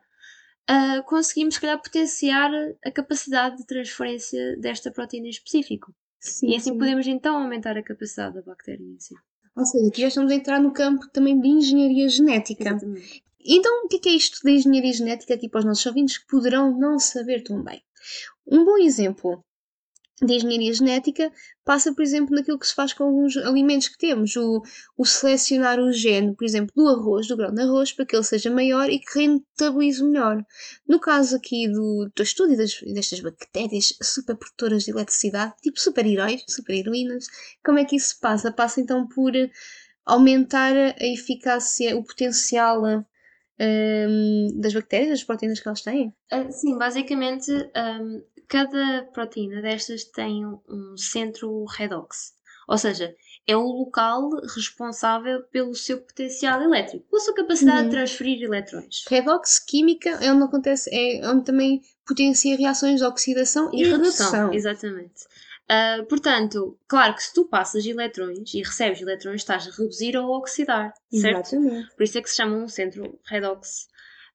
eh, 0.68 1.02
conseguimos, 1.02 1.54
se 1.54 1.60
calhar, 1.60 1.80
potenciar 1.80 2.50
a 2.84 2.90
capacidade 2.90 3.58
de 3.58 3.66
transferência 3.66 4.56
desta 4.58 4.90
proteína 4.90 5.28
em 5.28 5.30
específico. 5.30 5.94
Sim, 6.18 6.48
e 6.48 6.56
assim 6.56 6.72
sim. 6.72 6.78
podemos 6.78 7.06
então 7.06 7.36
aumentar 7.36 7.76
a 7.76 7.84
capacidade 7.84 8.34
da 8.34 8.42
bactéria 8.42 8.82
em 8.82 8.98
si. 8.98 9.14
Ou 9.54 9.64
seja, 9.64 9.86
aqui 9.86 10.00
já 10.00 10.08
estamos 10.08 10.32
a 10.32 10.34
entrar 10.34 10.60
no 10.60 10.72
campo 10.72 11.08
também 11.12 11.40
de 11.40 11.48
engenharia 11.48 12.08
genética. 12.08 12.68
Exatamente. 12.68 13.24
Então, 13.46 13.84
o 13.84 13.88
que 13.88 14.08
é 14.08 14.12
isto 14.12 14.40
de 14.42 14.50
engenharia 14.50 14.92
genética 14.92 15.34
aqui 15.34 15.48
para 15.48 15.60
os 15.60 15.64
nossos 15.64 15.86
ouvintes 15.86 16.18
que 16.18 16.26
poderão 16.26 16.76
não 16.76 16.98
saber 16.98 17.42
tão 17.42 17.62
bem? 17.62 17.82
Um 18.46 18.64
bom 18.64 18.76
exemplo 18.78 19.44
de 20.22 20.34
engenharia 20.34 20.72
genética 20.72 21.30
passa, 21.64 21.92
por 21.94 22.02
exemplo, 22.02 22.34
naquilo 22.34 22.58
que 22.58 22.66
se 22.66 22.74
faz 22.74 22.92
com 22.92 23.04
alguns 23.04 23.36
alimentos 23.36 23.88
que 23.88 23.98
temos, 23.98 24.34
o, 24.36 24.62
o 24.96 25.04
selecionar 25.04 25.78
o 25.78 25.92
gene, 25.92 26.34
por 26.34 26.44
exemplo, 26.44 26.72
do 26.74 26.88
arroz, 26.88 27.28
do 27.28 27.36
grão 27.36 27.52
de 27.52 27.62
arroz, 27.62 27.92
para 27.92 28.06
que 28.06 28.16
ele 28.16 28.24
seja 28.24 28.50
maior 28.50 28.88
e 28.88 28.98
que 28.98 29.18
rentabilize 29.18 30.02
melhor. 30.02 30.42
No 30.88 30.98
caso 30.98 31.36
aqui 31.36 31.68
do, 31.68 32.10
do 32.14 32.22
estudo 32.22 32.56
das, 32.56 32.80
destas 32.80 33.20
bactérias 33.20 33.94
superprodutoras 34.02 34.84
de 34.84 34.90
eletricidade, 34.90 35.54
tipo 35.62 35.78
super-heróis, 35.78 36.42
super-heroínas, 36.48 37.26
como 37.62 37.78
é 37.78 37.84
que 37.84 37.96
isso 37.96 38.18
passa? 38.20 38.50
Passa 38.50 38.80
então 38.80 39.06
por 39.06 39.32
aumentar 40.04 40.74
a 40.74 41.06
eficácia, 41.06 41.96
o 41.96 42.02
potencial 42.02 43.04
um, 43.60 44.60
das 44.60 44.74
bactérias, 44.74 45.10
das 45.10 45.24
proteínas 45.24 45.60
que 45.60 45.68
elas 45.68 45.82
têm? 45.82 46.14
Uh, 46.32 46.50
sim, 46.50 46.76
basicamente 46.78 47.50
um, 47.52 48.22
cada 48.48 49.08
proteína 49.12 49.62
destas 49.62 50.04
tem 50.04 50.44
um 50.46 50.96
centro 50.96 51.64
redox, 51.64 52.34
ou 52.68 52.78
seja, 52.78 53.14
é 53.46 53.56
o 53.56 53.62
local 53.62 54.28
responsável 54.54 55.42
pelo 55.44 55.74
seu 55.74 55.98
potencial 55.98 56.60
elétrico, 56.60 57.06
pela 57.08 57.22
sua 57.22 57.34
capacidade 57.34 57.82
uhum. 57.82 57.88
de 57.88 57.90
transferir 57.90 58.42
eletrões. 58.42 59.04
Redox 59.08 59.60
química 59.60 60.10
é 60.10 60.32
onde 60.32 60.44
acontece, 60.44 60.90
é 60.92 61.28
onde 61.28 61.44
também 61.44 61.80
potencia 62.04 62.56
reações 62.56 63.00
de 63.00 63.06
oxidação 63.06 63.70
e, 63.72 63.82
e 63.82 63.84
redução. 63.84 64.26
redução. 64.26 64.52
Exatamente. 64.52 65.24
Uh, 65.68 66.04
portanto, 66.06 66.78
claro 66.86 67.14
que 67.14 67.22
se 67.22 67.34
tu 67.34 67.44
passas 67.44 67.84
eletrões 67.84 68.54
e 68.54 68.58
recebes 68.62 69.00
eletrões, 69.00 69.40
estás 69.40 69.66
a 69.66 69.70
reduzir 69.70 70.16
ou 70.16 70.32
a 70.32 70.38
oxidar, 70.38 70.92
certo? 71.10 71.54
Exatamente. 71.54 71.96
Por 71.96 72.02
isso 72.04 72.18
é 72.18 72.22
que 72.22 72.30
se 72.30 72.36
chama 72.36 72.56
um 72.56 72.68
centro 72.68 73.18
redox. 73.28 73.88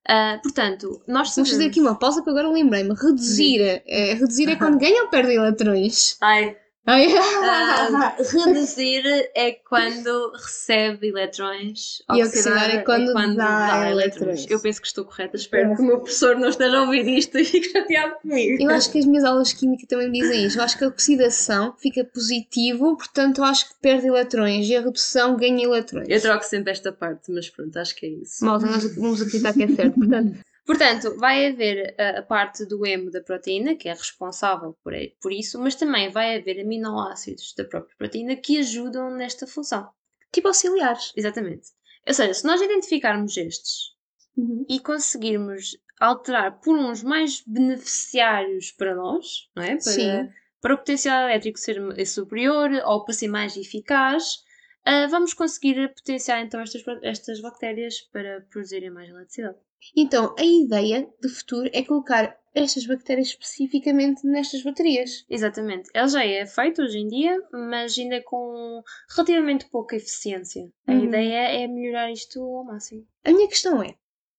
Uh, 0.08 0.42
portanto, 0.42 1.02
nós. 1.06 1.34
Vamos 1.34 1.50
fazer 1.50 1.66
aqui 1.66 1.80
uma 1.80 1.98
pausa 1.98 2.22
que 2.22 2.28
agora 2.28 2.50
lembrei-me. 2.50 2.94
Reduzir, 2.94 3.82
é, 3.86 4.14
reduzir 4.14 4.50
é 4.50 4.56
quando 4.56 4.76
ganha 4.80 5.04
ou 5.04 5.08
perde 5.08 5.32
eletrões? 5.32 6.18
Ai, 6.20 6.56
uh, 6.86 8.22
reduzir 8.44 9.04
é 9.34 9.52
quando 9.52 10.32
recebe 10.32 11.08
eletrões. 11.08 12.02
E 12.12 12.22
oxidar 12.22 12.70
é 12.70 12.78
quando, 12.78 13.10
é 13.10 13.12
quando 13.12 13.36
dá, 13.36 13.68
dá 13.68 13.90
eletrões. 13.90 14.40
eletrões. 14.40 14.50
Eu 14.50 14.60
penso 14.60 14.80
que 14.80 14.86
estou 14.86 15.04
correta. 15.04 15.36
Espero 15.36 15.76
que 15.76 15.82
o 15.82 15.84
meu 15.84 15.98
professor 16.00 16.36
não 16.36 16.48
esteja 16.48 16.78
a 16.78 16.82
ouvir 16.82 17.06
isto 17.06 17.38
e 17.38 17.44
fique 17.44 17.70
chateado 17.70 18.16
comigo. 18.16 18.62
Eu 18.62 18.70
acho 18.70 18.90
que 18.90 18.98
as 18.98 19.06
minhas 19.06 19.24
aulas 19.24 19.48
de 19.48 19.56
Química 19.56 19.86
também 19.86 20.10
dizem 20.10 20.44
isso. 20.44 20.58
Eu 20.58 20.64
acho 20.64 20.76
que 20.76 20.84
a 20.84 20.88
oxidação 20.88 21.74
fica 21.78 22.04
positivo, 22.04 22.96
portanto 22.96 23.38
eu 23.38 23.44
acho 23.44 23.68
que 23.68 23.74
perde 23.80 24.08
eletrões. 24.08 24.68
E 24.68 24.76
a 24.76 24.80
redução 24.80 25.36
ganha 25.36 25.64
eletrões. 25.64 26.08
Eu 26.08 26.20
troco 26.20 26.44
sempre 26.44 26.72
esta 26.72 26.92
parte, 26.92 27.30
mas 27.30 27.48
pronto, 27.48 27.76
acho 27.78 27.94
que 27.94 28.06
é 28.06 28.08
isso. 28.08 28.44
Malta, 28.44 28.66
nós 28.66 28.96
vamos 28.96 29.22
acreditar 29.22 29.52
que 29.52 29.62
é 29.62 29.68
certo. 29.68 29.94
Portanto, 29.94 30.36
Portanto, 30.64 31.16
vai 31.18 31.46
haver 31.46 31.94
a, 31.98 32.20
a, 32.20 32.22
parte 32.22 32.64
do 32.64 32.86
hemo 32.86 33.10
da 33.10 33.20
proteína, 33.20 33.74
que 33.74 33.88
é 33.88 33.92
responsável 33.92 34.76
por, 34.82 34.92
por 35.20 35.32
isso, 35.32 35.58
mas 35.58 35.74
também 35.74 36.08
vai 36.08 36.36
haver 36.36 36.60
aminoácidos 36.60 37.52
da 37.56 37.64
própria 37.64 37.96
proteína 37.96 38.36
que 38.36 38.58
ajudam 38.58 39.10
nesta 39.10 39.46
função. 39.46 39.90
Tipo 40.32 40.48
auxiliares. 40.48 41.12
Exatamente. 41.16 41.68
Ou 42.06 42.14
seja, 42.14 42.34
se 42.34 42.46
nós 42.46 42.60
identificarmos 42.60 43.36
estes 43.36 43.92
uhum. 44.36 44.64
e 44.68 44.78
conseguirmos 44.78 45.76
alterar 46.00 46.60
por 46.60 46.76
uns 46.76 47.02
mais 47.02 47.42
beneficiários 47.46 48.72
para 48.72 48.94
nós, 48.94 49.48
não 49.54 49.62
é? 49.62 49.70
Para, 49.70 49.80
Sim. 49.80 50.28
para 50.60 50.74
o 50.74 50.78
potencial 50.78 51.28
elétrico 51.28 51.58
ser 51.58 52.06
superior 52.06 52.70
ou 52.86 53.04
para 53.04 53.14
ser 53.14 53.28
mais 53.28 53.56
eficaz, 53.56 54.42
uh, 54.86 55.08
vamos 55.10 55.34
conseguir 55.34 55.92
potenciar 55.94 56.42
então 56.42 56.60
estas, 56.60 56.82
estas 57.02 57.40
bactérias 57.40 58.00
para 58.12 58.40
produzirem 58.50 58.90
mais 58.90 59.08
eletricidade. 59.08 59.58
Então, 59.96 60.34
a 60.38 60.44
ideia 60.44 61.08
de 61.20 61.28
futuro 61.28 61.68
é 61.72 61.82
colocar 61.82 62.38
estas 62.54 62.86
bactérias 62.86 63.28
especificamente 63.28 64.26
nestas 64.26 64.62
baterias. 64.62 65.24
Exatamente. 65.28 65.90
Ele 65.94 66.08
já 66.08 66.24
é 66.24 66.46
feito 66.46 66.82
hoje 66.82 66.98
em 66.98 67.08
dia, 67.08 67.36
mas 67.52 67.98
ainda 67.98 68.22
com 68.22 68.82
relativamente 69.16 69.68
pouca 69.70 69.96
eficiência. 69.96 70.70
A 70.86 70.92
uhum. 70.92 71.04
ideia 71.04 71.62
é 71.62 71.66
melhorar 71.66 72.12
isto 72.12 72.40
ao 72.40 72.64
máximo. 72.64 73.06
A 73.24 73.32
minha 73.32 73.48
questão 73.48 73.82
é: 73.82 73.94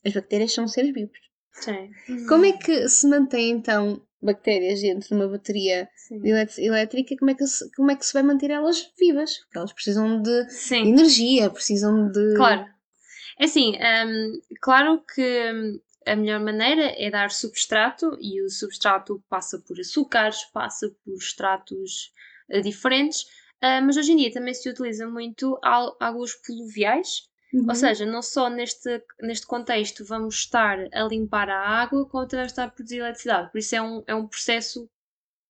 as 0.05 0.13
bactérias 0.13 0.53
são 0.53 0.67
seres 0.67 0.93
vivos. 0.93 1.19
Sim. 1.51 1.91
Como 2.27 2.45
é 2.45 2.53
que 2.53 2.87
se 2.87 3.07
mantém 3.07 3.51
então 3.51 4.01
bactérias 4.23 4.81
dentro 4.81 5.09
de 5.09 5.13
uma 5.13 5.27
bateria 5.27 5.89
elétrica? 6.57 7.15
Como 7.17 7.31
é, 7.31 7.35
que 7.35 7.45
se, 7.45 7.71
como 7.75 7.91
é 7.91 7.95
que 7.95 8.05
se 8.05 8.13
vai 8.13 8.23
manter 8.23 8.51
elas 8.51 8.91
vivas? 8.97 9.37
Porque 9.39 9.57
elas 9.57 9.73
precisam 9.73 10.21
de 10.21 10.49
Sim. 10.49 10.89
energia, 10.89 11.49
precisam 11.49 12.09
de. 12.09 12.35
Claro. 12.35 12.65
É 13.39 13.45
assim, 13.45 13.73
um, 13.75 14.41
claro 14.61 15.03
que 15.13 15.51
hum, 15.51 15.79
a 16.05 16.15
melhor 16.15 16.39
maneira 16.39 16.93
é 16.97 17.09
dar 17.09 17.31
substrato 17.31 18.17
e 18.21 18.41
o 18.41 18.49
substrato 18.49 19.23
passa 19.29 19.59
por 19.59 19.79
açúcares, 19.79 20.43
passa 20.53 20.89
por 21.03 21.15
extratos 21.15 22.11
uh, 22.49 22.61
diferentes, 22.61 23.23
uh, 23.63 23.81
mas 23.83 23.97
hoje 23.97 24.11
em 24.11 24.17
dia 24.17 24.31
também 24.31 24.53
se 24.53 24.69
utiliza 24.69 25.07
muito 25.07 25.59
águas 25.99 26.33
pluviais, 26.35 27.27
uhum. 27.53 27.65
ou 27.67 27.75
seja, 27.75 28.05
não 28.05 28.21
só 28.21 28.49
neste, 28.49 29.01
neste 29.21 29.45
contexto 29.45 30.03
vamos 30.03 30.35
estar 30.35 30.79
a 30.91 31.03
limpar 31.03 31.49
a 31.49 31.59
água, 31.59 32.05
como 32.05 32.27
também 32.27 32.45
estar 32.45 32.65
a 32.65 32.69
produzir 32.69 32.97
eletricidade. 32.97 33.51
Por 33.51 33.57
isso 33.57 33.75
é 33.75 33.81
um, 33.81 34.03
é 34.07 34.15
um 34.15 34.27
processo 34.27 34.89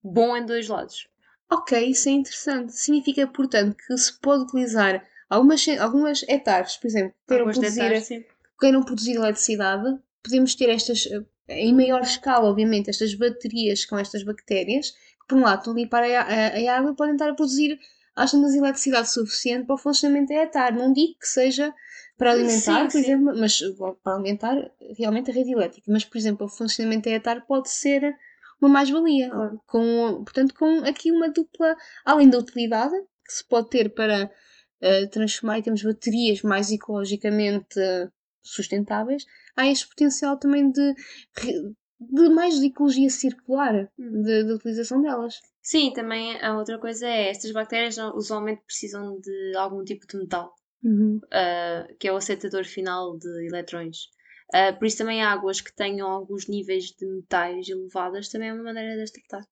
bom 0.03 0.35
em 0.35 0.45
dois 0.45 0.67
lados. 0.67 1.07
Ok, 1.49 1.79
isso 1.79 2.09
é 2.09 2.13
interessante. 2.13 2.73
Significa, 2.73 3.27
portanto, 3.27 3.75
que 3.75 3.97
se 3.97 4.19
pode 4.19 4.43
utilizar 4.43 5.05
algumas, 5.29 5.65
algumas 5.79 6.23
hectares, 6.23 6.77
por 6.77 6.87
exemplo, 6.87 7.13
queiram 7.27 7.45
produzir, 7.45 8.27
queiram 8.59 8.83
produzir 8.83 9.15
eletricidade, 9.15 9.99
podemos 10.23 10.55
ter 10.55 10.69
estas, 10.69 11.07
eh, 11.07 11.23
em 11.47 11.73
maior 11.73 12.01
escala, 12.01 12.49
obviamente, 12.49 12.89
estas 12.89 13.13
baterias 13.13 13.85
com 13.85 13.97
estas 13.97 14.23
bactérias, 14.23 14.91
que 14.91 15.27
por 15.27 15.37
um 15.37 15.41
lado 15.41 15.59
estão 15.59 15.73
a 15.73 15.75
limpar 15.75 16.03
a, 16.03 16.21
a, 16.21 16.71
a 16.71 16.77
água 16.77 16.91
e 16.91 16.95
podem 16.95 17.13
estar 17.13 17.29
a 17.29 17.35
produzir 17.35 17.79
tantas 18.15 18.53
eletricidade 18.53 19.11
suficiente 19.11 19.65
para 19.65 19.75
o 19.75 19.77
funcionamento 19.77 20.33
da 20.33 20.41
hectare. 20.41 20.77
Não 20.77 20.93
digo 20.93 21.17
que 21.19 21.27
seja 21.27 21.73
para 22.17 22.31
alimentar, 22.31 22.81
sim, 22.81 22.83
por 22.85 22.91
sim. 22.91 22.99
exemplo, 22.99 23.39
mas 23.39 23.59
para 24.03 24.13
alimentar 24.13 24.71
realmente 24.97 25.31
a 25.31 25.33
rede 25.33 25.51
elétrica, 25.51 25.91
mas 25.91 26.05
por 26.05 26.17
exemplo, 26.17 26.45
o 26.45 26.49
funcionamento 26.49 27.09
da 27.09 27.15
hectare 27.15 27.43
pode 27.47 27.69
ser 27.69 28.15
uma 28.61 28.69
mais-valia, 28.69 29.29
com, 29.67 30.23
portanto, 30.23 30.53
com 30.53 30.85
aqui 30.85 31.11
uma 31.11 31.29
dupla, 31.29 31.75
além 32.05 32.29
da 32.29 32.37
utilidade 32.37 32.95
que 33.25 33.33
se 33.33 33.43
pode 33.45 33.69
ter 33.69 33.93
para 33.93 34.25
uh, 34.81 35.09
transformar 35.09 35.59
e 35.59 35.63
temos 35.63 35.83
baterias 35.83 36.41
mais 36.43 36.71
ecologicamente 36.71 37.79
sustentáveis, 38.41 39.25
há 39.55 39.67
este 39.67 39.87
potencial 39.87 40.37
também 40.37 40.69
de, 40.69 40.93
de 41.99 42.29
mais 42.29 42.59
de 42.59 42.67
ecologia 42.67 43.09
circular, 43.09 43.89
hum. 43.97 44.21
de, 44.21 44.43
de 44.43 44.53
utilização 44.53 45.01
delas. 45.01 45.41
Sim, 45.63 45.93
também 45.93 46.39
a 46.41 46.57
outra 46.57 46.77
coisa 46.77 47.07
é, 47.07 47.29
estas 47.29 47.51
bactérias 47.51 47.97
usualmente 47.97 48.61
precisam 48.65 49.19
de 49.19 49.55
algum 49.55 49.83
tipo 49.83 50.05
de 50.05 50.17
metal, 50.17 50.53
uhum. 50.83 51.21
uh, 51.23 51.95
que 51.97 52.07
é 52.07 52.11
o 52.11 52.17
aceitador 52.17 52.65
final 52.65 53.17
de 53.17 53.47
eletrões. 53.47 54.09
Uh, 54.53 54.77
por 54.77 54.85
isso 54.85 54.97
também 54.97 55.23
águas 55.23 55.61
que 55.61 55.73
tenham 55.73 56.07
alguns 56.07 56.47
níveis 56.47 56.91
de 56.91 57.05
metais 57.05 57.69
elevadas 57.69 58.27
também 58.27 58.49
é 58.49 58.53
uma 58.53 58.63
maneira 58.63 58.97
de 58.97 59.03
as 59.03 59.11
tratar. 59.11 59.47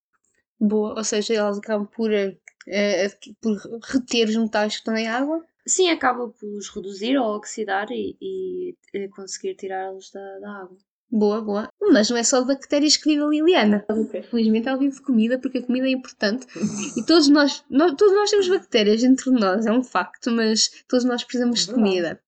Boa, 0.59 0.95
ou 0.95 1.03
seja, 1.03 1.33
elas 1.33 1.57
acabam 1.57 1.87
por, 1.87 2.11
uh, 2.11 3.35
por 3.41 3.57
reter 3.81 4.27
os 4.27 4.35
metais 4.35 4.73
que 4.73 4.79
estão 4.79 4.95
em 4.95 5.07
água 5.07 5.43
Sim, 5.65 5.89
acaba 5.89 6.27
por 6.27 6.49
os 6.57 6.69
reduzir 6.69 7.17
ou 7.17 7.35
oxidar 7.35 7.87
e, 7.91 8.17
e 8.19 9.07
conseguir 9.09 9.55
tirá-los 9.55 10.09
da, 10.11 10.39
da 10.39 10.51
água. 10.63 10.77
Boa, 11.11 11.41
boa. 11.41 11.69
Mas 11.91 12.09
não 12.09 12.17
é 12.17 12.23
só 12.23 12.39
de 12.39 12.47
bactérias 12.47 12.95
que 12.95 13.09
vive 13.09 13.21
a 13.21 13.27
Liliana. 13.27 13.85
Felizmente 14.29 14.67
ela 14.69 14.77
vive 14.77 14.95
de 14.95 15.01
comida, 15.01 15.37
porque 15.37 15.57
a 15.57 15.63
comida 15.63 15.87
é 15.87 15.91
importante. 15.91 16.47
E 16.95 17.05
todos 17.05 17.27
nós, 17.27 17.63
nós, 17.69 17.93
todos 17.95 18.13
nós 18.15 18.29
temos 18.29 18.47
bactérias 18.47 19.01
dentro 19.01 19.33
de 19.33 19.39
nós, 19.39 19.65
é 19.65 19.71
um 19.71 19.83
facto, 19.83 20.31
mas 20.31 20.71
todos 20.87 21.03
nós 21.03 21.23
precisamos 21.23 21.65
de 21.65 21.73
comida. 21.73 22.21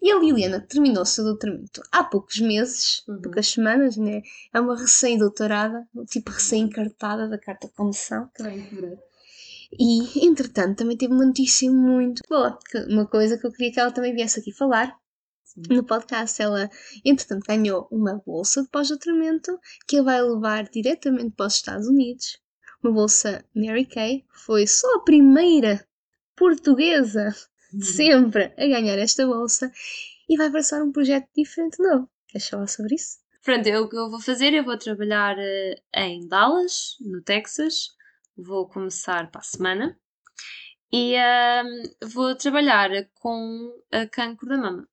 E 0.00 0.10
a 0.10 0.18
Liliana 0.18 0.60
terminou 0.60 1.02
o 1.02 1.06
seu 1.06 1.24
doutoramento 1.24 1.82
há 1.92 2.02
poucos 2.02 2.38
meses, 2.38 3.02
uhum. 3.06 3.20
poucas 3.20 3.48
semanas, 3.48 3.96
né? 3.96 4.22
É 4.54 4.60
uma 4.60 4.76
recém-doutorada, 4.76 5.86
tipo 6.08 6.30
recém-encartada 6.30 7.28
da 7.28 7.38
carta 7.38 7.68
de. 7.68 8.30
Bem, 8.40 8.98
e, 9.78 10.26
entretanto, 10.26 10.78
também 10.78 10.96
teve 10.96 11.12
uma 11.12 11.26
notícia 11.26 11.70
muito 11.70 12.22
boa, 12.28 12.58
uma 12.88 13.06
coisa 13.06 13.38
que 13.38 13.46
eu 13.46 13.52
queria 13.52 13.72
que 13.72 13.80
ela 13.80 13.92
também 13.92 14.14
viesse 14.14 14.40
aqui 14.40 14.52
falar. 14.52 14.96
Sim. 15.54 15.62
No 15.68 15.84
podcast, 15.84 16.40
ela, 16.40 16.70
entretanto, 17.04 17.46
ganhou 17.46 17.88
uma 17.90 18.22
bolsa 18.24 18.62
de 18.62 18.68
pós-doutoramento 18.68 19.58
que 19.88 19.98
a 19.98 20.02
vai 20.02 20.22
levar 20.22 20.68
diretamente 20.68 21.34
para 21.34 21.46
os 21.46 21.54
Estados 21.54 21.88
Unidos. 21.88 22.38
Uma 22.82 22.92
bolsa 22.92 23.44
Mary 23.54 23.84
Kay. 23.84 24.24
Foi 24.32 24.66
só 24.66 24.86
a 24.96 25.04
primeira 25.04 25.84
portuguesa 26.36 27.34
de 27.72 27.76
uhum. 27.76 27.82
sempre 27.82 28.44
a 28.56 28.66
ganhar 28.66 28.98
esta 28.98 29.26
bolsa 29.26 29.70
e 30.28 30.36
vai 30.36 30.46
abraçar 30.46 30.82
um 30.82 30.92
projeto 30.92 31.28
diferente 31.36 31.82
novo. 31.82 32.08
Queres 32.28 32.48
falar 32.48 32.68
sobre 32.68 32.94
isso? 32.94 33.18
Pronto, 33.44 33.66
eu, 33.66 33.82
o 33.82 33.88
que 33.88 33.96
eu 33.96 34.10
vou 34.10 34.20
fazer, 34.20 34.54
eu 34.54 34.64
vou 34.64 34.78
trabalhar 34.78 35.36
uh, 35.36 35.98
em 35.98 36.28
Dallas, 36.28 36.96
no 37.00 37.22
Texas, 37.22 37.88
vou 38.36 38.68
começar 38.68 39.30
para 39.30 39.40
a 39.40 39.44
semana 39.44 39.98
e 40.92 41.14
uh, 41.16 42.08
vou 42.08 42.34
trabalhar 42.36 42.90
com 43.14 43.72
a 43.90 44.06
cancro 44.06 44.48
da 44.48 44.56
mama. 44.56 44.88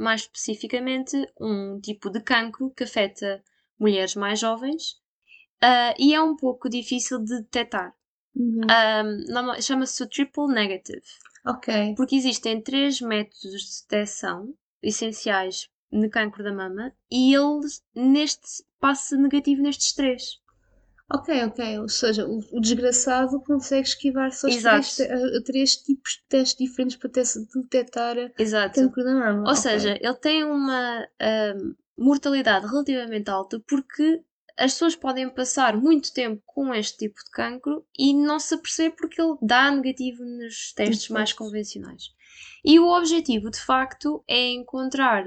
Mais 0.00 0.22
especificamente, 0.22 1.16
um 1.38 1.78
tipo 1.80 2.08
de 2.10 2.20
cancro 2.20 2.70
que 2.70 2.84
afeta 2.84 3.42
mulheres 3.78 4.14
mais 4.14 4.38
jovens 4.40 4.92
uh, 5.62 5.94
e 5.98 6.14
é 6.14 6.20
um 6.22 6.36
pouco 6.36 6.68
difícil 6.68 7.18
de 7.18 7.40
detectar. 7.42 7.94
Uhum. 8.34 8.60
Um, 8.62 9.32
norma- 9.32 9.60
Chama-se 9.60 10.02
o 10.02 10.08
triple 10.08 10.46
negative, 10.48 11.02
Ok. 11.46 11.94
porque 11.96 12.16
existem 12.16 12.60
três 12.62 13.00
métodos 13.00 13.62
de 13.62 13.82
detecção 13.82 14.54
essenciais 14.82 15.68
no 15.90 16.08
cancro 16.08 16.42
da 16.44 16.52
mama 16.52 16.92
e 17.10 17.34
ele 17.34 17.60
neste 17.94 18.64
passa 18.78 19.16
negativo 19.16 19.60
nestes 19.62 19.92
três. 19.92 20.40
Ok, 21.12 21.28
ok. 21.44 21.78
Ou 21.80 21.88
seja, 21.88 22.26
o, 22.26 22.38
o 22.52 22.60
desgraçado 22.60 23.40
consegue 23.42 23.88
esquivar-se 23.88 24.46
aos 24.46 24.56
três, 24.56 25.00
a- 25.00 25.38
a 25.38 25.42
três 25.44 25.76
tipos 25.76 26.12
de 26.12 26.22
testes 26.28 26.56
diferentes 26.66 26.96
para 26.96 27.10
te- 27.10 27.22
detectar 27.56 28.16
Exato. 28.38 28.74
cancro 28.80 29.04
da 29.04 29.14
mama. 29.14 29.40
Ou 29.40 29.50
Ok. 29.50 29.54
seja, 29.54 29.98
ele 30.00 30.14
tem 30.14 30.44
uma 30.44 31.08
ahm, 31.20 31.74
mortalidade 31.98 32.66
relativamente 32.66 33.28
alta 33.28 33.60
porque 33.66 34.22
as 34.56 34.72
pessoas 34.74 34.94
podem 34.94 35.28
passar 35.30 35.76
muito 35.76 36.12
tempo 36.12 36.42
com 36.46 36.72
este 36.74 36.98
tipo 36.98 37.16
de 37.24 37.30
cancro 37.30 37.84
e 37.98 38.12
não 38.14 38.38
se 38.38 38.54
aperceber 38.54 38.94
porque 38.96 39.20
ele 39.20 39.36
dá 39.42 39.70
negativo 39.70 40.22
nos 40.24 40.72
testes 40.74 41.08
mais 41.08 41.32
convencionais. 41.32 42.04
E 42.64 42.78
o 42.78 42.86
objetivo, 42.88 43.50
de 43.50 43.58
facto, 43.60 44.22
é 44.28 44.50
encontrar 44.52 45.24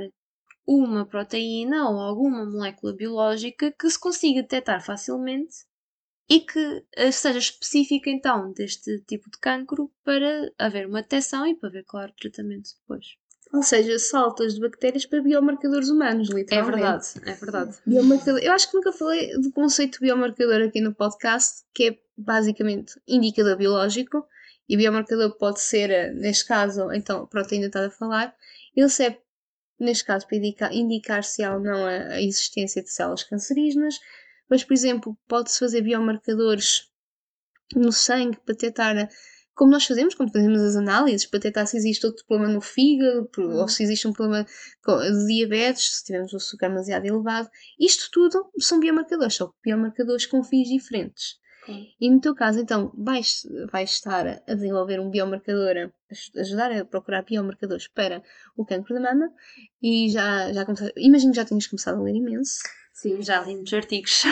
uma 0.65 1.05
proteína 1.05 1.89
ou 1.89 1.99
alguma 1.99 2.45
molécula 2.45 2.93
biológica 2.93 3.71
que 3.71 3.89
se 3.89 3.99
consiga 3.99 4.41
detectar 4.41 4.81
facilmente 4.83 5.55
e 6.29 6.39
que 6.39 6.85
eh, 6.95 7.11
seja 7.11 7.37
específica 7.39 8.09
então 8.09 8.51
deste 8.53 8.99
tipo 9.01 9.29
de 9.29 9.37
cancro 9.39 9.91
para 10.03 10.51
haver 10.57 10.87
uma 10.87 11.01
detecção 11.01 11.45
e 11.45 11.55
para 11.55 11.69
haver, 11.69 11.83
claro, 11.85 12.13
tratamento 12.19 12.69
depois. 12.81 13.05
Ou 13.53 13.61
seja, 13.61 13.99
saltas 13.99 14.55
de 14.55 14.61
bactérias 14.61 15.05
para 15.05 15.21
biomarcadores 15.21 15.89
humanos, 15.89 16.29
É 16.31 16.33
literalmente. 16.33 16.79
verdade, 16.79 17.05
é 17.29 17.33
verdade. 17.35 17.77
Biomarcador. 17.85 18.39
Eu 18.41 18.51
acho 18.53 18.67
que 18.69 18.75
nunca 18.75 18.91
falei 18.91 19.37
do 19.37 19.51
conceito 19.51 19.93
de 19.93 19.99
biomarcador 19.99 20.63
aqui 20.63 20.81
no 20.81 20.95
podcast, 20.95 21.63
que 21.73 21.89
é 21.89 21.99
basicamente 22.17 22.99
indicador 23.07 23.55
biológico, 23.55 24.25
e 24.67 24.75
biomarcador 24.77 25.37
pode 25.37 25.61
ser, 25.61 25.91
eh, 25.91 26.11
neste 26.13 26.45
caso, 26.45 26.91
então 26.93 27.23
a 27.23 27.27
proteína 27.27 27.67
está 27.67 27.85
a 27.85 27.91
falar, 27.91 28.33
ele 28.75 28.89
serve, 28.89 29.19
neste 29.79 30.05
caso, 30.05 30.25
para 30.25 30.37
indicar, 30.37 30.73
indicar 30.73 31.23
se 31.23 31.43
há 31.43 31.53
ou 31.53 31.59
não 31.59 31.85
a, 31.85 31.89
a 32.13 32.21
existência 32.23 32.81
de 32.81 32.89
células 32.89 33.21
cancerígenas, 33.23 33.99
mas, 34.53 34.63
por 34.63 34.73
exemplo, 34.75 35.17
pode-se 35.27 35.57
fazer 35.57 35.81
biomarcadores 35.81 36.91
no 37.75 37.91
sangue 37.91 38.37
para 38.45 38.53
detectar, 38.53 39.09
como 39.55 39.71
nós 39.71 39.83
fazemos, 39.83 40.13
quando 40.13 40.31
fazemos 40.31 40.61
as 40.61 40.75
análises, 40.75 41.25
para 41.25 41.39
detectar 41.39 41.65
se 41.65 41.75
existe 41.75 42.05
outro 42.05 42.23
problema 42.27 42.53
no 42.53 42.61
fígado, 42.61 43.27
ou 43.35 43.67
se 43.67 43.81
existe 43.81 44.07
um 44.07 44.13
problema 44.13 44.45
de 44.45 45.25
diabetes, 45.25 45.95
se 45.97 46.05
tivermos 46.05 46.33
o 46.33 46.37
açúcar 46.37 46.69
demasiado 46.69 47.03
elevado. 47.07 47.49
Isto 47.79 48.11
tudo 48.11 48.51
são 48.59 48.79
biomarcadores, 48.79 49.33
só 49.33 49.51
biomarcadores 49.63 50.27
com 50.27 50.43
fins 50.43 50.67
diferentes. 50.69 51.41
Ok. 51.63 51.95
E 51.99 52.09
no 52.11 52.21
teu 52.21 52.35
caso, 52.35 52.59
então, 52.59 52.91
vais, 52.95 53.41
vais 53.71 53.89
estar 53.89 54.27
a 54.27 54.53
desenvolver 54.53 54.99
um 54.99 55.09
biomarcador, 55.09 55.77
a 55.77 55.91
aj- 56.11 56.31
ajudar 56.37 56.71
a 56.71 56.85
procurar 56.85 57.23
biomarcadores 57.23 57.87
para 57.87 58.21
o 58.55 58.63
cancro 58.63 58.93
da 58.93 59.01
mama 59.01 59.33
e 59.81 60.11
já, 60.11 60.53
já 60.53 60.63
começaste, 60.63 60.93
imagino 60.97 61.31
que 61.31 61.37
já 61.37 61.45
tenhas 61.45 61.65
começado 61.65 61.99
a 61.99 62.03
ler 62.03 62.15
imenso. 62.15 62.59
Sim, 63.03 63.21
já 63.21 63.41
li 63.41 63.55
muitos 63.55 63.73
artigos. 63.73 64.23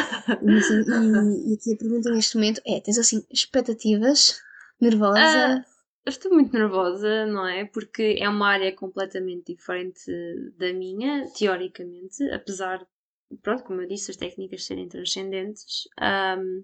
E, 0.42 0.48
e, 0.48 1.51
e 1.51 1.54
aqui 1.56 1.74
a 1.74 1.78
pergunta 1.78 2.10
neste 2.10 2.36
momento 2.36 2.62
é: 2.66 2.80
tens 2.80 2.98
assim 2.98 3.24
expectativas? 3.30 4.42
Nervosa? 4.80 5.20
Ah, 5.20 5.66
Estou 6.08 6.34
muito 6.34 6.51
nervosa, 6.54 7.28
não 7.28 7.46
é? 7.48 7.66
Porque 7.66 8.16
é 8.20 8.28
uma 8.28 8.48
área 8.50 8.72
completamente 8.75 9.54
diferente 9.54 10.01
da 10.58 10.74
minha, 10.74 11.28
teoricamente, 11.38 12.24
apesar, 12.32 12.84
pronto, 13.44 13.63
como 13.63 13.82
eu 13.82 13.88
disse, 13.88 14.10
as 14.10 14.18
técnicas 14.18 14.66
serem 14.66 14.88
transcendentes. 14.90 15.88
Ahm, 16.00 16.63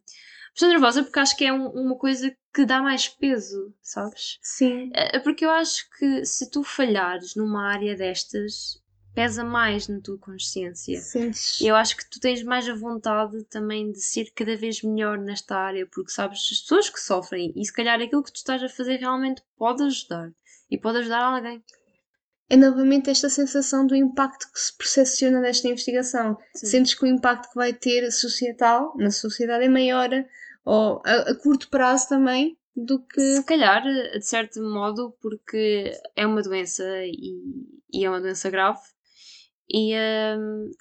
estou 0.56 0.68
nervosa 0.70 1.04
porque 1.04 1.20
acho 1.20 1.38
que 1.38 1.46
é 1.46 1.54
um- 1.54 1.70
uma 1.70 1.96
coisa 1.96 2.36
que 2.52 2.66
dá 2.66 2.82
mais 2.82 3.08
peso, 3.08 3.72
sabes? 3.80 4.40
Sim. 4.42 4.90
É 4.96 5.20
porque 5.20 5.46
eu 5.46 5.52
acho 5.52 5.88
que 6.00 6.26
se 6.26 6.50
tu 6.50 6.64
falhares 6.64 7.36
numa 7.36 7.68
área 7.72 7.96
destas, 7.96 8.82
pesa 9.18 9.44
mais 9.44 9.88
na 9.88 10.00
tua 10.00 10.16
consciência. 10.20 11.02
Sentes. 11.02 11.60
Eu 11.60 11.76
acho 11.76 11.98
que 11.98 12.08
tu 12.08 12.20
tens 12.20 12.44
mais 12.44 12.70
a 12.70 12.76
vontade 12.76 13.44
também 13.46 13.92
de 13.92 14.00
ser 14.00 14.32
cada 14.36 14.56
vez 14.56 14.84
melhor 14.84 15.18
nesta 15.18 15.58
área, 15.58 15.88
porque 15.88 16.12
sabes 16.12 16.38
as 16.52 16.60
pessoas 16.60 16.88
que 16.88 17.00
sofrem 17.00 17.52
e 17.56 17.66
se 17.66 17.74
calhar 17.74 18.00
aquilo 18.00 18.22
que 18.22 18.32
tu 18.32 18.36
estás 18.36 18.62
a 18.62 18.70
fazer 18.70 18.98
realmente 18.98 19.42
pode 19.58 19.82
ajudar 19.82 20.32
e 20.70 20.78
pode 20.78 21.00
ajudar 21.00 21.24
alguém. 21.24 21.64
É 22.48 22.56
novamente 22.56 23.10
esta 23.10 23.28
sensação 23.28 23.88
do 23.88 23.96
impacto 23.96 24.52
que 24.54 24.60
se 24.60 24.78
percepciona 24.78 25.42
desta 25.42 25.68
investigação. 25.68 26.38
Sim. 26.54 26.68
Sentes 26.68 26.94
que 26.94 27.04
o 27.04 27.08
impacto 27.08 27.50
que 27.50 27.56
vai 27.56 27.74
ter 27.74 28.12
societal 28.12 28.94
na 28.98 29.10
sociedade 29.10 29.66
é 29.66 29.70
maior 29.70 30.10
ou 30.64 31.02
a, 31.04 31.32
a 31.32 31.36
curto 31.36 31.70
prazo 31.72 32.08
também 32.08 32.56
do 32.76 33.00
que. 33.00 33.20
Se 33.38 33.44
calhar, 33.44 33.82
de 33.82 34.22
certo 34.22 34.62
modo, 34.62 35.18
porque 35.20 35.92
é 36.16 36.28
uma 36.28 36.44
doença 36.44 36.84
e, 37.04 37.42
e 37.92 38.06
é 38.06 38.10
uma 38.12 38.22
doença 38.22 38.48
grave 38.52 38.80
e 39.70 39.94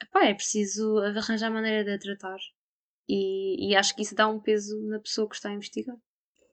epá, 0.03 0.27
é 0.27 0.35
preciso 0.35 0.99
arranjar 0.99 1.51
maneira 1.51 1.85
de 1.85 1.91
a 1.93 1.99
tratar. 1.99 2.39
E, 3.09 3.71
e 3.71 3.77
acho 3.77 3.95
que 3.95 4.03
isso 4.03 4.15
dá 4.15 4.29
um 4.29 4.41
peso 4.41 4.81
na 4.89 4.99
pessoa 4.99 5.29
que 5.29 5.37
está 5.37 5.49
a 5.49 5.55
investigar. 5.55 5.97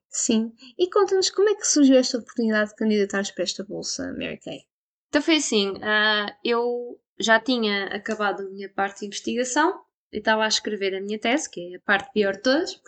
Sim. 0.08 0.52
E 0.78 0.88
conta-nos 0.88 1.28
como 1.30 1.48
é 1.48 1.56
que 1.56 1.66
surgiu 1.66 1.96
esta 1.96 2.18
oportunidade 2.18 2.70
de 2.70 2.76
candidatares 2.76 3.32
para 3.32 3.42
esta 3.42 3.64
bolsa, 3.64 4.12
Mary 4.12 4.38
Kay? 4.38 4.60
Então 5.08 5.20
foi 5.20 5.36
assim, 5.36 5.74
ah, 5.82 6.36
eu 6.44 7.00
já 7.18 7.40
tinha 7.40 7.86
acabado 7.86 8.42
a 8.42 8.50
minha 8.50 8.68
parte 8.68 9.00
de 9.00 9.06
investigação, 9.06 9.80
eu 10.12 10.20
estava 10.20 10.44
a 10.44 10.48
escrever 10.48 10.94
a 10.94 11.00
minha 11.00 11.18
tese, 11.18 11.50
que 11.50 11.74
é 11.74 11.76
a 11.76 11.80
parte 11.80 12.12
pior 12.12 12.34
de 12.34 12.42
todas, 12.42 12.80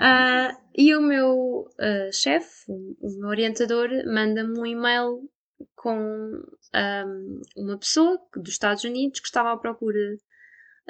ah, 0.00 0.56
e 0.76 0.94
o 0.96 1.00
meu 1.00 1.70
ah, 1.78 2.10
chefe, 2.12 2.64
o 2.68 3.20
meu 3.20 3.28
orientador, 3.28 3.88
manda-me 4.06 4.58
um 4.58 4.66
e-mail 4.66 5.30
com 5.78 6.42
ahm, 6.74 7.40
uma 7.56 7.78
pessoa 7.78 8.20
dos 8.36 8.52
Estados 8.52 8.84
Unidos 8.84 9.20
que 9.20 9.26
estava 9.26 9.52
à 9.52 9.56
procura 9.56 10.16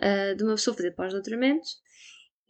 ah, 0.00 0.34
de 0.34 0.44
uma 0.44 0.54
pessoa 0.54 0.76
fazer 0.76 0.92
pós-doutoramentos 0.92 1.80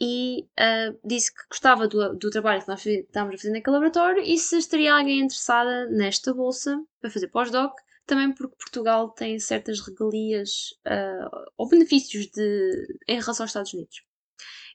e 0.00 0.46
ah, 0.58 0.94
disse 1.04 1.34
que 1.34 1.40
gostava 1.50 1.88
do, 1.88 2.14
do 2.14 2.30
trabalho 2.30 2.62
que 2.62 2.68
nós 2.68 2.84
estávamos 2.84 3.34
a 3.34 3.38
fazer 3.38 3.52
naquele 3.52 3.74
laboratório 3.74 4.22
e 4.22 4.38
se 4.38 4.56
estaria 4.58 4.94
alguém 4.94 5.20
interessada 5.20 5.86
nesta 5.90 6.32
bolsa 6.32 6.80
para 7.00 7.10
fazer 7.10 7.28
pós-doc, 7.28 7.74
também 8.06 8.32
porque 8.32 8.56
Portugal 8.56 9.10
tem 9.10 9.38
certas 9.38 9.80
regalias 9.80 10.74
ah, 10.86 11.46
ou 11.56 11.68
benefícios 11.68 12.26
de, 12.28 12.98
em 13.08 13.20
relação 13.20 13.44
aos 13.44 13.50
Estados 13.50 13.74
Unidos. 13.74 14.02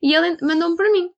E 0.02 0.14
ele 0.14 0.38
mandou-me 0.42 0.76
para 0.76 0.92
mim. 0.92 1.10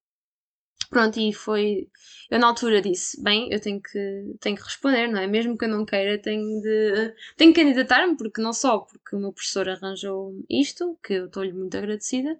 Pronto, 0.89 1.19
e 1.19 1.33
foi. 1.33 1.89
Eu 2.29 2.39
na 2.39 2.47
altura 2.47 2.81
disse: 2.81 3.21
bem, 3.21 3.51
eu 3.51 3.59
tenho 3.59 3.81
que, 3.81 4.35
tenho 4.39 4.55
que 4.55 4.63
responder, 4.63 5.07
não 5.07 5.19
é? 5.19 5.27
Mesmo 5.27 5.57
que 5.57 5.65
eu 5.65 5.69
não 5.69 5.85
queira, 5.85 6.17
tenho 6.17 6.61
de. 6.61 7.13
Tenho 7.37 7.53
que 7.53 7.61
candidatar-me, 7.61 8.17
porque 8.17 8.41
não 8.41 8.53
só 8.53 8.79
porque 8.79 9.15
o 9.15 9.19
meu 9.19 9.33
professor 9.33 9.69
arranjou 9.69 10.33
isto, 10.49 10.97
que 11.03 11.13
eu 11.13 11.25
estou-lhe 11.25 11.53
muito 11.53 11.77
agradecida, 11.77 12.39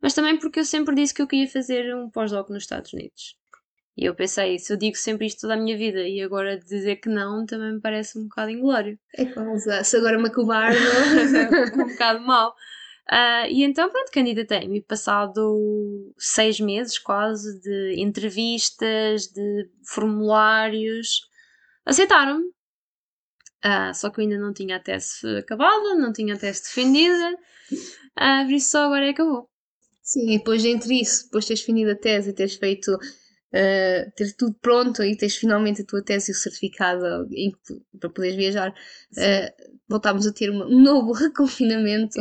mas 0.00 0.14
também 0.14 0.38
porque 0.38 0.60
eu 0.60 0.64
sempre 0.64 0.94
disse 0.94 1.14
que 1.14 1.22
eu 1.22 1.26
queria 1.26 1.48
fazer 1.48 1.94
um 1.94 2.10
pós-doc 2.10 2.50
nos 2.50 2.62
Estados 2.64 2.92
Unidos. 2.92 3.36
E 3.96 4.04
eu 4.04 4.14
pensei, 4.14 4.58
se 4.58 4.70
eu 4.70 4.76
digo 4.76 4.94
sempre 4.94 5.26
isto 5.26 5.40
toda 5.40 5.54
a 5.54 5.56
minha 5.56 5.76
vida 5.76 6.06
e 6.06 6.20
agora 6.20 6.58
dizer 6.58 6.96
que 6.96 7.08
não, 7.08 7.46
também 7.46 7.72
me 7.72 7.80
parece 7.80 8.18
um 8.18 8.24
bocado 8.24 8.50
inglório. 8.50 8.98
É 9.14 9.24
quase. 9.24 9.84
Se 9.84 9.96
agora 9.96 10.18
me 10.18 10.28
acobardo. 10.28 10.76
um 11.74 11.88
bocado 11.88 12.20
mau. 12.20 12.54
Ah, 13.08 13.48
e 13.48 13.62
então, 13.62 13.90
pronto, 13.90 14.10
candidatei-me. 14.10 14.82
Passado 14.82 16.12
seis 16.18 16.58
meses 16.60 16.98
quase 16.98 17.60
de 17.60 17.94
entrevistas, 18.00 19.28
de 19.28 19.70
formulários, 19.84 21.20
aceitaram-me. 21.84 22.44
Ah, 23.62 23.92
só 23.94 24.10
que 24.10 24.20
eu 24.20 24.22
ainda 24.22 24.38
não 24.38 24.52
tinha 24.52 24.76
a 24.76 24.80
tese 24.80 25.38
acabada, 25.38 25.94
não 25.96 26.12
tinha 26.12 26.34
a 26.34 26.38
tese 26.38 26.62
defendida. 26.64 27.36
Ah, 28.16 28.42
por 28.44 28.52
isso 28.54 28.70
só 28.70 28.84
agora 28.84 29.08
é 29.08 29.12
que 29.12 29.20
eu 29.20 29.26
vou. 29.26 29.50
Sim, 30.02 30.34
e 30.34 30.38
depois 30.38 30.64
entre 30.64 31.00
isso, 31.00 31.24
depois 31.24 31.44
de 31.44 31.48
teres 31.48 31.62
finido 31.62 31.90
a 31.90 31.96
tese 31.96 32.30
e 32.30 32.32
teres 32.32 32.54
feito, 32.56 32.96
eh, 33.58 34.10
ter 34.16 34.32
tudo 34.36 34.54
pronto 34.60 35.02
e 35.02 35.16
tens 35.16 35.36
finalmente 35.36 35.82
a 35.82 35.86
tua 35.86 36.02
tese 36.02 36.30
e 36.30 36.34
o 36.34 36.38
certificado 36.38 37.04
em 37.32 37.50
para 37.98 38.10
poderes 38.10 38.36
viajar, 38.36 38.74
eh, 39.16 39.54
voltámos 39.88 40.26
a 40.26 40.32
ter 40.32 40.50
uma- 40.50 40.66
um 40.66 40.82
novo 40.82 41.12
reconfinamento 41.24 42.18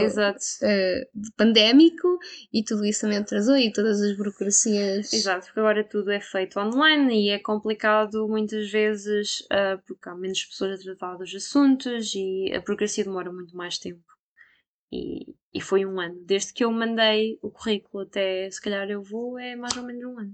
de 1.14 1.32
pandémico 1.36 2.18
e 2.54 2.64
tudo 2.64 2.86
isso 2.86 3.02
também 3.02 3.18
atrasou 3.18 3.58
e 3.58 3.72
todas 3.72 4.02
as 4.02 4.16
burocracias. 4.16 5.14
Exato, 5.14 5.46
porque 5.48 5.60
agora 5.60 5.84
tudo 5.84 6.12
é 6.12 6.20
feito 6.20 6.60
online 6.60 7.28
e 7.28 7.30
é 7.30 7.40
complicado 7.40 8.28
muitas 8.28 8.70
vezes 8.72 9.46
ah, 9.52 9.78
porque 9.86 10.10
há 10.10 10.16
menos 10.16 10.44
pessoas 10.46 10.80
a 10.80 10.84
tratar 10.84 11.18
dos 11.18 11.34
assuntos 11.36 12.14
e 12.16 12.52
a 12.54 12.60
burocracia 12.62 13.04
demora 13.04 13.32
muito 13.32 13.56
mais 13.56 13.78
tempo. 13.78 14.04
E, 14.92 15.36
e 15.54 15.62
foi 15.62 15.86
um 15.86 16.00
ano. 16.00 16.22
Desde 16.26 16.54
que 16.54 16.64
eu 16.64 16.72
mandei 16.72 17.38
o 17.42 17.50
currículo 17.52 18.04
até 18.04 18.50
se 18.50 18.62
calhar 18.62 18.90
eu 18.90 19.02
vou, 19.02 19.38
é 19.38 19.56
mais 19.56 19.76
ou 19.76 19.84
menos 19.84 20.04
um 20.06 20.20
ano. 20.20 20.34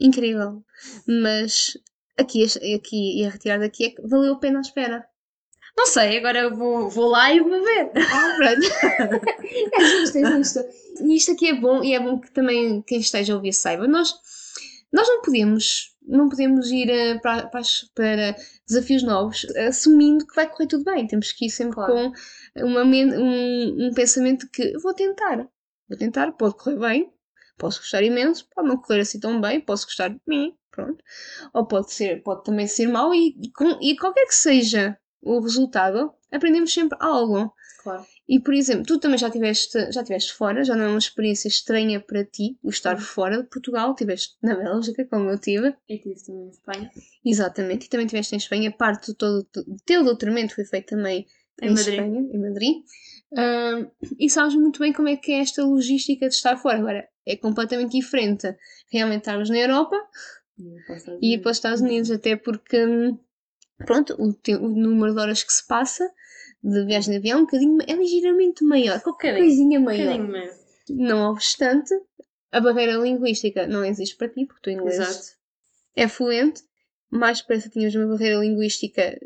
Incrível. 0.00 0.62
Mas 1.06 1.76
aqui, 2.18 2.44
aqui 2.74 3.20
e 3.20 3.26
a 3.26 3.30
retirar 3.30 3.58
daqui 3.58 3.86
é 3.86 3.90
que 3.90 4.02
valeu 4.02 4.34
a 4.34 4.38
pena 4.38 4.58
a 4.58 4.62
espera. 4.62 5.06
Não 5.76 5.86
sei, 5.86 6.18
agora 6.18 6.50
vou, 6.50 6.88
vou 6.90 7.08
lá 7.08 7.32
e 7.32 7.40
vou 7.40 7.64
ver. 7.64 7.90
Ah, 7.96 8.34
pronto. 8.36 8.66
é 9.72 9.84
justo, 9.84 10.18
é 10.18 10.36
justo. 10.36 10.60
E 11.00 11.16
isto 11.16 11.32
aqui 11.32 11.48
é 11.48 11.54
bom, 11.54 11.82
e 11.82 11.94
é 11.94 12.00
bom 12.00 12.20
que 12.20 12.30
também 12.30 12.82
quem 12.82 13.00
esteja 13.00 13.32
a 13.32 13.36
ouvir 13.36 13.54
saiba. 13.54 13.88
Nós, 13.88 14.14
nós 14.92 15.08
não 15.08 15.22
podemos, 15.22 15.96
não 16.06 16.28
podemos 16.28 16.70
ir 16.70 16.90
uh, 16.90 17.20
para, 17.22 17.46
para, 17.46 17.62
para, 17.94 18.36
desafios 18.68 19.02
novos 19.02 19.46
assumindo 19.56 20.26
que 20.26 20.34
vai 20.34 20.48
correr 20.48 20.66
tudo 20.66 20.84
bem. 20.84 21.06
Temos 21.06 21.32
que 21.32 21.46
ir 21.46 21.50
sempre 21.50 21.76
claro. 21.76 21.92
com 21.92 22.12
uma, 22.66 22.82
um, 22.84 23.86
um 23.86 23.94
pensamento 23.94 24.46
que 24.50 24.76
vou 24.78 24.92
tentar. 24.92 25.48
Vou 25.88 25.98
tentar, 25.98 26.32
pode 26.32 26.54
correr 26.56 26.78
bem, 26.78 27.12
posso 27.56 27.80
gostar 27.80 28.02
imenso, 28.02 28.48
pode 28.54 28.68
não 28.68 28.76
correr 28.76 29.00
assim 29.00 29.20
tão 29.20 29.40
bem, 29.40 29.60
posso 29.60 29.86
gostar 29.86 30.08
de 30.08 30.20
mim, 30.26 30.54
pronto. 30.70 31.02
Ou 31.52 31.66
pode, 31.66 31.92
ser, 31.92 32.22
pode 32.22 32.44
também 32.44 32.66
ser 32.66 32.88
mau 32.88 33.14
e, 33.14 33.36
e, 33.42 33.50
com, 33.52 33.78
e 33.80 33.96
qualquer 33.96 34.26
que 34.26 34.34
seja 34.34 34.98
o 35.20 35.40
resultado, 35.40 36.12
aprendemos 36.30 36.72
sempre 36.72 36.98
algo. 37.00 37.54
Claro. 37.82 38.04
E, 38.28 38.38
por 38.38 38.54
exemplo, 38.54 38.84
tu 38.86 38.98
também 38.98 39.18
já 39.18 39.26
estiveste 39.26 39.92
já 39.92 40.04
tiveste 40.04 40.32
fora, 40.32 40.64
já 40.64 40.76
não 40.76 40.84
é 40.84 40.88
uma 40.88 40.98
experiência 40.98 41.48
estranha 41.48 42.00
para 42.00 42.24
ti 42.24 42.56
o 42.62 42.70
estar 42.70 42.96
fora 42.98 43.42
de 43.42 43.48
Portugal, 43.48 43.90
estiveste 43.90 44.36
na 44.40 44.54
Bélgica, 44.54 45.04
como 45.04 45.28
eu 45.28 45.38
tive. 45.38 45.74
E 45.88 45.94
estive 45.96 46.22
também 46.24 46.44
em 46.44 46.48
Espanha. 46.50 46.90
Exatamente, 47.24 47.86
e 47.86 47.88
também 47.88 48.06
estiveste 48.06 48.34
em 48.34 48.38
Espanha. 48.38 48.70
Parte 48.70 49.08
do 49.08 49.14
todo 49.14 49.48
do 49.52 49.76
teu 49.84 50.04
doutoramento 50.04 50.54
foi 50.54 50.64
feito 50.64 50.86
também 50.86 51.26
em, 51.60 51.66
em 51.66 51.70
Madrid. 51.70 51.88
Espanha, 51.88 52.20
em 52.32 52.38
Madrid. 52.38 52.76
Uh, 53.32 53.90
e 54.18 54.30
sabes 54.30 54.54
muito 54.54 54.78
bem 54.78 54.92
como 54.92 55.08
é 55.08 55.16
que 55.16 55.32
é 55.32 55.40
esta 55.40 55.64
logística 55.64 56.28
de 56.28 56.34
estar 56.34 56.56
fora. 56.56 56.78
Agora, 56.78 57.08
é 57.26 57.36
completamente 57.36 57.92
diferente 57.92 58.54
realmente 58.90 59.20
estarmos 59.20 59.48
na 59.48 59.58
Europa 59.58 59.96
e 61.20 61.34
ir 61.34 61.38
para 61.38 61.50
os 61.50 61.56
Estados 61.56 61.80
Unidos, 61.80 62.10
até 62.10 62.36
porque, 62.36 62.78
pronto, 63.86 64.14
o, 64.18 64.28
o 64.56 64.68
número 64.68 65.14
de 65.14 65.20
horas 65.20 65.42
que 65.42 65.52
se 65.52 65.66
passa 65.66 66.10
de 66.62 66.84
viagem 66.84 67.12
de 67.12 67.18
avião 67.18 67.38
é 67.38 67.42
um 67.42 67.44
bocadinho, 67.44 67.78
é 67.86 67.92
ligeiramente 67.94 68.64
maior, 68.64 69.00
qualquer 69.00 69.36
coisinha 69.36 69.80
maior. 69.80 70.18
maior. 70.18 70.54
Não 70.88 71.30
obstante, 71.30 71.94
a 72.50 72.60
barreira 72.60 72.94
linguística 72.94 73.66
não 73.66 73.84
existe 73.84 74.16
para 74.16 74.28
ti, 74.28 74.44
porque 74.44 74.62
tu 74.62 74.70
inglês 74.70 74.98
Exato. 74.98 75.38
é 75.96 76.06
fluente. 76.06 76.62
Mais 77.10 77.40
depressa 77.40 77.68
tinhas 77.68 77.94
uma 77.94 78.06
barreira 78.06 78.38
linguística, 78.38 79.18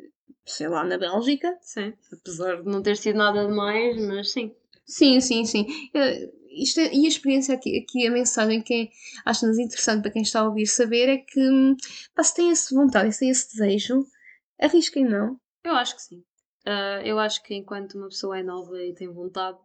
sei 0.44 0.68
lá, 0.68 0.82
na 0.82 0.98
Bélgica. 0.98 1.56
Sim, 1.60 1.92
apesar 2.12 2.62
de 2.62 2.68
não 2.68 2.82
ter 2.82 2.96
sido 2.96 3.16
nada 3.16 3.46
demais, 3.46 3.96
mas 4.00 4.32
sim. 4.32 4.54
Sim, 4.84 5.20
sim, 5.20 5.44
sim. 5.44 5.66
Uh, 5.94 6.32
isto 6.62 6.80
é, 6.80 6.92
e 6.92 7.04
a 7.04 7.08
experiência 7.08 7.54
aqui, 7.54 7.78
aqui, 7.78 8.06
a 8.06 8.10
mensagem 8.10 8.62
que 8.62 8.74
é, 8.74 8.88
acho-nos 9.24 9.58
interessante 9.58 10.02
para 10.02 10.10
quem 10.10 10.22
está 10.22 10.40
a 10.40 10.48
ouvir 10.48 10.66
saber 10.66 11.08
é 11.08 11.18
que 11.18 11.40
hum, 11.40 11.76
pá, 12.14 12.22
se 12.22 12.34
tem 12.34 12.50
essa 12.50 12.74
vontade, 12.74 13.12
se 13.12 13.20
tem 13.20 13.30
esse 13.30 13.52
desejo, 13.52 14.06
arrisquem 14.60 15.04
não. 15.04 15.38
Eu 15.64 15.74
acho 15.74 15.96
que 15.96 16.02
sim. 16.02 16.18
Uh, 16.66 17.00
eu 17.04 17.18
acho 17.18 17.42
que 17.42 17.54
enquanto 17.54 17.96
uma 17.96 18.08
pessoa 18.08 18.38
é 18.38 18.42
nova 18.42 18.82
e 18.82 18.94
tem 18.94 19.08
vontade, 19.08 19.58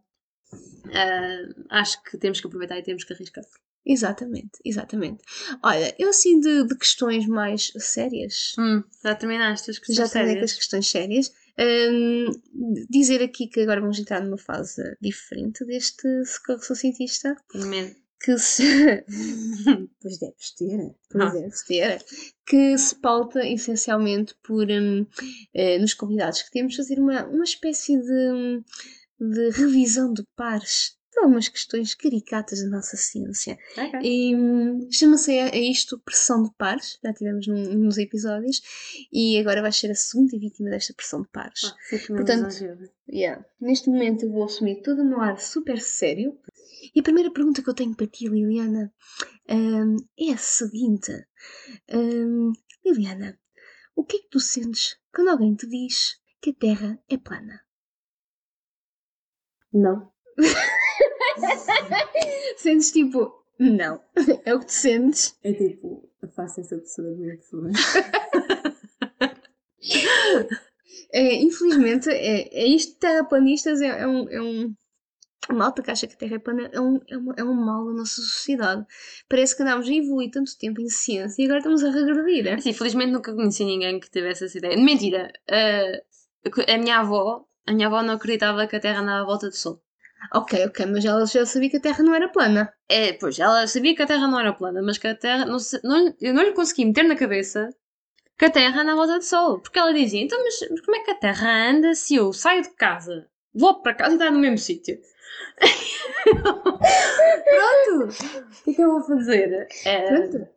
uh, 0.54 1.66
acho 1.70 2.02
que 2.04 2.18
temos 2.18 2.40
que 2.40 2.48
aproveitar 2.48 2.78
e 2.78 2.84
temos 2.84 3.04
que 3.04 3.14
arriscar. 3.14 3.44
Exatamente, 3.84 4.60
exatamente. 4.64 5.24
Olha, 5.64 5.96
eu 5.98 6.10
assim 6.10 6.40
de, 6.40 6.68
de 6.68 6.78
questões 6.78 7.26
mais 7.26 7.72
sérias. 7.78 8.54
Hum, 8.60 8.84
já 9.04 9.16
terminaste 9.16 9.72
as 9.72 9.80
questões 9.80 9.98
já 9.98 10.08
terminei 10.08 10.38
com 10.38 10.46
as 10.46 10.54
questões 10.54 10.88
sérias. 10.88 11.34
Um, 11.62 12.32
dizer 12.90 13.22
aqui 13.22 13.48
que 13.48 13.62
agora 13.62 13.82
vamos 13.82 14.00
entrar 14.00 14.22
numa 14.24 14.38
fase 14.38 14.98
diferente 15.00 15.64
deste 15.66 16.26
socorro 16.26 16.76
cientista. 16.76 17.36
Tenho 17.52 17.68
medo 17.68 17.96
que 18.24 18.38
se. 18.38 18.64
pois 20.02 20.18
deves 20.20 20.52
ter, 20.56 20.96
pois 21.10 21.24
ah. 21.24 21.30
deves 21.30 21.64
ter. 21.64 22.04
Que 22.46 22.78
se 22.78 22.96
pauta 22.96 23.46
essencialmente 23.46 24.36
por 24.44 24.70
um, 24.70 25.06
eh, 25.54 25.80
nos 25.80 25.94
convidados 25.94 26.42
que 26.44 26.52
temos 26.52 26.76
fazer 26.76 27.00
uma, 27.00 27.26
uma 27.26 27.44
espécie 27.44 27.98
de, 27.98 28.64
de 29.20 29.50
revisão 29.52 30.14
de 30.14 30.24
pares 30.36 30.98
algumas 31.22 31.48
questões 31.48 31.94
caricatas 31.94 32.62
da 32.62 32.70
nossa 32.70 32.98
ciência. 32.98 33.58
Okay. 33.74 34.00
E 34.04 34.92
chama-se 34.92 35.38
a, 35.40 35.46
a, 35.46 35.58
isto 35.58 36.00
pressão 36.00 36.44
de 36.44 36.52
pares, 36.58 37.00
já 37.04 37.14
tivemos 37.14 37.48
num, 37.48 37.74
nos 37.76 37.98
episódios, 37.98 38.62
e 39.12 39.40
agora 39.40 39.62
vais 39.62 39.78
ser 39.78 39.92
a 39.92 39.96
segunda 39.96 40.38
vítima 40.38 40.70
desta 40.70 40.94
pressão 40.94 41.22
de 41.22 41.30
pares. 41.30 41.66
Ah, 41.66 41.98
Portanto, 42.08 42.56
yeah, 43.10 43.46
neste 43.60 43.90
momento 43.90 44.26
eu 44.26 44.32
vou 44.32 44.44
assumir 44.44 44.82
todo 44.82 45.02
o 45.02 45.06
meu 45.06 45.22
ar 45.22 45.40
super 45.40 45.80
sério 45.80 46.38
e 46.96 47.00
a 47.00 47.04
primeira 47.04 47.32
pergunta 47.32 47.62
que 47.62 47.70
eu 47.70 47.74
tenho 47.76 47.96
para 47.96 48.08
ti, 48.08 48.28
Liliana, 48.28 48.92
um, 49.50 49.98
é 50.18 50.34
a 50.34 50.38
seguinte: 50.38 51.12
um, 51.94 52.52
Liliana, 52.84 53.40
o 53.96 54.04
que 54.04 54.18
é 54.18 54.20
que 54.22 54.30
tu 54.30 54.40
sentes 54.40 54.98
quando 55.14 55.30
alguém 55.30 55.56
te 55.56 55.68
diz 55.68 56.20
que 56.42 56.50
a 56.50 56.54
Terra 56.54 57.04
é 57.08 57.18
plana? 57.18 57.62
Não. 59.72 60.12
sentes 62.58 62.92
tipo, 62.92 63.44
não. 63.60 64.02
É 64.46 64.54
o 64.54 64.60
que 64.60 64.66
tu 64.66 64.74
sentes. 64.74 65.38
É 65.44 65.54
tipo, 65.54 66.10
faça 66.36 66.62
essa 66.62 66.78
pessoa 66.78 67.14
de 67.16 67.38
pessoa. 67.38 67.70
é, 71.12 71.36
infelizmente, 71.36 72.10
é, 72.10 72.48
é 72.52 72.68
isto, 72.68 72.98
terraplanistas 73.00 73.82
é, 73.82 74.02
é, 74.02 74.08
um, 74.08 74.30
é 74.30 74.42
um 74.42 74.74
a 75.50 75.54
malta 75.54 75.82
que 75.82 75.92
acha 75.92 76.08
que 76.08 76.14
a 76.14 76.18
Terra 76.18 76.36
é 76.36 76.40
plana 76.40 76.70
é 76.72 76.80
um, 76.80 77.00
é, 77.08 77.18
uma, 77.18 77.34
é 77.38 77.44
um 77.44 77.54
mal 77.54 77.86
da 77.86 77.94
nossa 77.94 78.22
sociedade. 78.22 78.86
Parece 79.28 79.56
que 79.56 79.64
andámos 79.64 79.88
a 79.88 79.94
evoluir 79.94 80.32
tanto 80.32 80.58
tempo 80.58 80.82
em 80.82 80.88
ciência 80.88 81.42
e 81.42 81.46
agora 81.46 81.60
estamos 81.60 81.84
a 81.84 81.92
regredir. 81.92 82.48
É? 82.48 82.60
Sim, 82.60 82.74
felizmente 82.74 83.12
nunca 83.12 83.34
conheci 83.34 83.66
ninguém 83.66 84.00
que 84.00 84.10
tivesse 84.10 84.46
essa 84.46 84.58
ideia. 84.58 84.78
Mentira! 84.78 85.32
Uh, 85.50 86.62
a 86.68 86.78
minha 86.78 87.00
avó, 87.00 87.46
a 87.66 87.74
minha 87.74 87.88
avó 87.88 88.02
não 88.02 88.16
acreditava 88.16 88.68
que 88.68 88.76
a 88.76 88.80
Terra 88.80 89.02
andava 89.02 89.24
à 89.24 89.26
volta 89.26 89.50
do 89.50 89.56
Sol. 89.56 89.82
Ok, 90.34 90.66
ok, 90.66 90.86
mas 90.86 91.04
ela 91.04 91.26
já 91.26 91.46
sabia 91.46 91.70
que 91.70 91.78
a 91.78 91.82
Terra 91.82 92.04
não 92.04 92.14
era 92.14 92.30
plana. 92.30 92.72
É, 92.88 93.14
pois, 93.14 93.40
ela 93.40 93.66
sabia 93.68 93.96
que 93.96 94.02
a 94.02 94.08
Terra 94.08 94.28
não 94.28 94.40
era 94.40 94.54
plana, 94.54 94.82
mas 94.82 94.98
que 94.98 95.08
a 95.08 95.16
Terra. 95.16 95.46
Não, 95.46 95.58
não, 95.84 96.14
eu 96.22 96.34
não 96.34 96.44
lhe 96.44 96.54
consegui 96.54 96.86
meter 96.86 97.04
na 97.04 97.16
cabeça 97.16 97.70
que 98.38 98.46
a 98.46 98.50
Terra 98.50 98.82
anda 98.82 98.94
à 98.94 98.96
volta 98.96 99.18
do 99.18 99.24
Sol. 99.24 99.60
Porque 99.60 99.80
ela 99.80 99.94
dizia, 99.94 100.22
então, 100.22 100.40
mas, 100.44 100.60
como 100.84 100.98
é 100.98 101.04
que 101.04 101.12
a 101.12 101.16
Terra 101.16 101.70
anda 101.70 101.94
se 101.96 102.16
eu 102.16 102.32
saio 102.34 102.62
de 102.62 102.72
casa, 102.72 103.28
volto 103.54 103.82
para 103.82 103.94
casa 103.94 104.12
e 104.12 104.16
está 104.16 104.32
no 104.32 104.40
mesmo 104.40 104.58
sítio? 104.58 105.00
Pronto! 106.42 108.10
O 108.10 108.64
que 108.64 108.72
é 108.72 108.74
que 108.74 108.82
eu 108.82 108.92
vou 108.92 109.04
fazer? 109.04 109.68
É, 109.86 110.02
Pronto. 110.02 110.48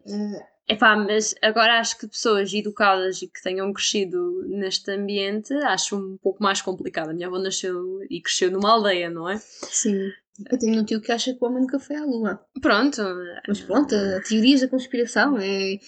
Epá, 0.67 0.97
mas 0.97 1.35
agora 1.43 1.79
acho 1.79 1.99
que 1.99 2.09
pessoas 2.09 2.53
educadas 2.55 3.21
e 3.21 3.29
que 3.29 3.43
tenham 3.43 3.71
crescido 3.73 4.45
neste 4.47 4.91
ambiente 4.91 5.53
acho 5.53 5.97
um 5.97 6.17
pouco 6.17 6.43
mais 6.43 6.63
complicado. 6.63 7.11
A 7.11 7.13
minha 7.13 7.27
avó 7.27 7.39
nasceu 7.39 8.01
e 8.09 8.21
cresceu 8.21 8.51
numa 8.51 8.73
aldeia, 8.73 9.11
não 9.11 9.29
é? 9.29 9.37
Sim. 9.39 10.11
Eu 10.51 10.59
tenho 10.59 10.81
um 10.81 10.85
tio 10.85 11.01
que 11.01 11.13
acha 11.13 11.33
que 11.35 11.39
o 11.43 11.47
homem 11.47 11.61
nunca 11.61 11.79
foi 11.79 11.97
à 11.97 12.05
lua. 12.05 12.41
Pronto. 12.61 13.03
Mas 13.47 13.61
pronto, 13.61 13.95
a 13.95 14.21
teorias 14.21 14.63
da 14.63 14.69
conspiração 14.69 15.39
é. 15.39 15.79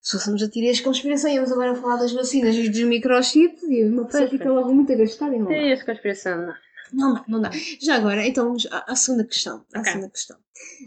Se 0.00 0.12
fôssemos 0.12 0.42
a 0.42 0.48
teorias 0.48 0.76
de 0.76 0.82
conspiração, 0.82 1.30
íamos 1.30 1.52
agora 1.52 1.74
falar 1.74 1.96
das 1.96 2.12
vacinas 2.12 2.54
e 2.54 2.68
dos 2.68 2.80
microchips 2.82 3.62
e 3.64 3.84
uma 3.84 4.06
pessoa 4.06 4.28
fica 4.28 4.50
logo 4.50 4.72
muito 4.72 4.92
agastada 4.92 5.34
e 5.34 5.38
não. 5.38 5.46
Teorias 5.46 5.80
de 5.80 5.84
conspiração, 5.84 6.46
não. 6.46 6.54
Não 6.92 7.14
dá, 7.14 7.24
não 7.26 7.40
dá. 7.40 7.50
Já 7.80 7.96
agora, 7.96 8.24
então, 8.24 8.54
a, 8.70 8.92
a 8.92 8.96
segunda 8.96 9.24
questão. 9.24 9.64
A 9.74 9.80
okay. 9.80 9.92
segunda 9.92 10.10
questão. 10.10 10.36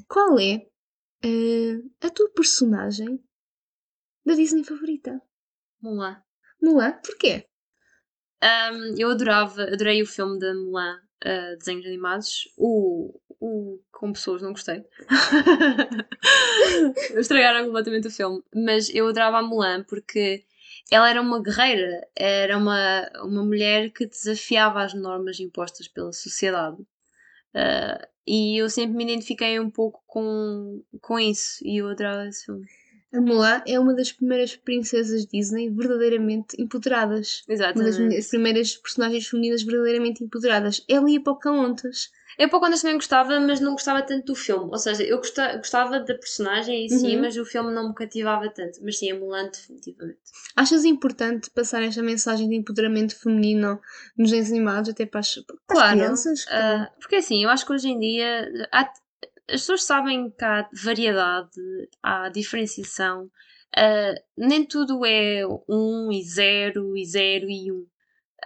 Qual 0.08 0.40
é 0.40 0.66
uh, 1.26 1.92
a 2.02 2.10
tua 2.10 2.30
personagem 2.32 3.24
da 4.26 4.36
Disney 4.36 4.64
favorita? 4.64 5.22
Mulan. 5.82 6.22
Mulan? 6.62 7.00
Porquê? 7.04 7.46
Um, 8.44 8.96
eu 8.98 9.12
adorava, 9.12 9.64
adorei 9.64 10.02
o 10.02 10.06
filme 10.06 10.40
da 10.40 10.54
Mulan, 10.54 11.00
uh, 11.26 11.58
desenhos 11.58 11.86
animados. 11.86 12.50
O, 12.58 13.20
o 13.40 13.82
com 13.92 14.14
pessoas 14.14 14.42
não 14.42 14.52
gostei. 14.52 14.84
Estragaram 17.18 17.66
completamente 17.66 18.08
o 18.08 18.12
filme. 18.12 18.44
Mas 18.54 18.94
eu 18.94 19.08
adorava 19.08 19.40
a 19.40 19.44
Mulan 19.44 19.84
porque 19.84 20.46
ela 20.92 21.10
era 21.10 21.22
uma 21.22 21.42
guerreira, 21.42 22.08
era 22.16 22.58
uma, 22.58 23.10
uma 23.24 23.44
mulher 23.44 23.92
que 23.92 24.06
desafiava 24.06 24.84
as 24.84 24.94
normas 24.94 25.40
impostas 25.40 25.88
pela 25.88 26.12
sociedade. 26.12 26.78
Uh, 27.56 28.06
e 28.28 28.62
eu 28.62 28.70
sempre 28.70 28.96
me 28.96 29.04
identifiquei 29.04 29.60
um 29.60 29.70
pouco 29.70 30.04
com, 30.06 30.84
com 31.02 31.20
isso 31.20 31.58
e 31.64 31.82
eu 31.82 31.90
adorava 31.90 32.28
esse 32.28 32.46
filme. 32.46 32.66
A 33.12 33.20
Mulan 33.20 33.64
é 33.66 33.80
uma 33.80 33.96
das 33.96 34.12
primeiras 34.12 34.56
princesas 34.56 35.26
Disney 35.26 35.70
verdadeiramente 35.70 36.62
empoderadas. 36.62 37.44
Exatamente. 37.50 38.00
Uma 38.00 38.10
das 38.10 38.28
primeiras 38.28 38.78
personagens 38.78 39.28
femininas 39.28 39.64
verdadeiramente 39.64 40.24
empoderadas. 40.24 40.86
Ela 40.88 41.10
e 41.10 41.18
a 41.18 41.22
Pocahontas. 41.22 42.12
Eu 42.40 42.48
Pocahontas 42.48 42.82
também 42.82 42.96
gostava, 42.96 43.38
mas 43.42 43.60
não 43.60 43.74
gostava 43.74 44.02
tanto 44.02 44.28
do 44.28 44.36
filme. 44.36 44.70
Ou 44.72 44.78
seja, 44.78 45.04
eu 45.04 45.18
gostava, 45.18 45.58
gostava 45.58 46.00
da 46.00 46.16
personagem 46.16 46.86
em 46.86 46.90
si, 46.90 47.14
uhum. 47.14 47.22
mas 47.22 47.36
o 47.36 47.44
filme 47.44 47.74
não 47.74 47.90
me 47.90 47.94
cativava 47.94 48.50
tanto. 48.50 48.80
Mas 48.82 48.98
sim, 48.98 49.12
a 49.12 49.16
Mulan 49.16 49.50
definitivamente. 49.50 50.20
Achas 50.56 50.86
importante 50.86 51.50
passar 51.50 51.84
esta 51.84 52.02
mensagem 52.02 52.48
de 52.48 52.56
empoderamento 52.56 53.14
feminino 53.20 53.82
nos 54.18 54.32
desenhos 54.32 54.52
animados, 54.52 54.90
até 54.90 55.06
para 55.06 55.20
as, 55.20 55.36
para 55.36 55.58
claro, 55.68 55.90
as 55.90 55.94
crianças? 55.98 56.46
Uh, 56.46 57.00
porque 57.02 57.18
assim, 57.18 57.44
eu 57.44 57.50
acho 57.50 57.66
que 57.66 57.74
hoje 57.74 57.90
em 57.90 58.00
dia 58.00 58.50
há, 58.72 58.90
as 59.50 59.60
pessoas 59.60 59.84
sabem 59.84 60.32
que 60.32 60.46
há 60.46 60.66
variedade, 60.82 61.50
há 62.02 62.30
diferenciação. 62.30 63.26
Uh, 63.78 64.16
nem 64.38 64.66
tudo 64.66 65.06
é 65.06 65.44
um 65.68 66.10
e 66.10 66.24
zero 66.24 66.96
e 66.96 67.06
zero 67.06 67.50
e 67.50 67.70
um. 67.70 67.86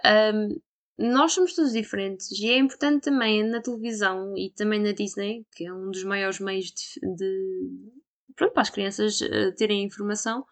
um 0.04 0.60
nós 0.96 1.32
somos 1.32 1.54
todos 1.54 1.72
diferentes 1.72 2.30
e 2.30 2.48
é 2.48 2.58
importante 2.58 3.04
também 3.04 3.42
na 3.42 3.60
televisão 3.60 4.36
e 4.36 4.50
também 4.50 4.80
na 4.80 4.92
Disney, 4.92 5.44
que 5.54 5.66
é 5.66 5.72
um 5.72 5.90
dos 5.90 6.04
maiores 6.04 6.38
meios 6.38 6.66
de, 6.66 7.00
de, 7.16 7.92
pronto, 8.36 8.52
para 8.52 8.62
as 8.62 8.70
crianças 8.70 9.20
uh, 9.20 9.52
terem 9.56 9.82
informação. 9.84 10.46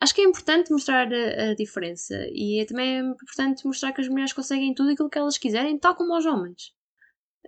Acho 0.00 0.14
que 0.14 0.20
é 0.20 0.24
importante 0.24 0.72
mostrar 0.72 1.08
a, 1.12 1.50
a, 1.50 1.54
diferença 1.54 2.14
e 2.32 2.60
é 2.60 2.66
também 2.66 2.98
importante 2.98 3.64
mostrar 3.64 3.92
que 3.92 4.00
as 4.00 4.08
mulheres 4.08 4.32
conseguem 4.32 4.74
tudo 4.74 4.90
aquilo 4.90 5.08
que 5.08 5.18
elas 5.18 5.38
quiserem, 5.38 5.78
tal 5.78 5.94
como 5.94 6.16
os 6.16 6.26
homens. 6.26 6.74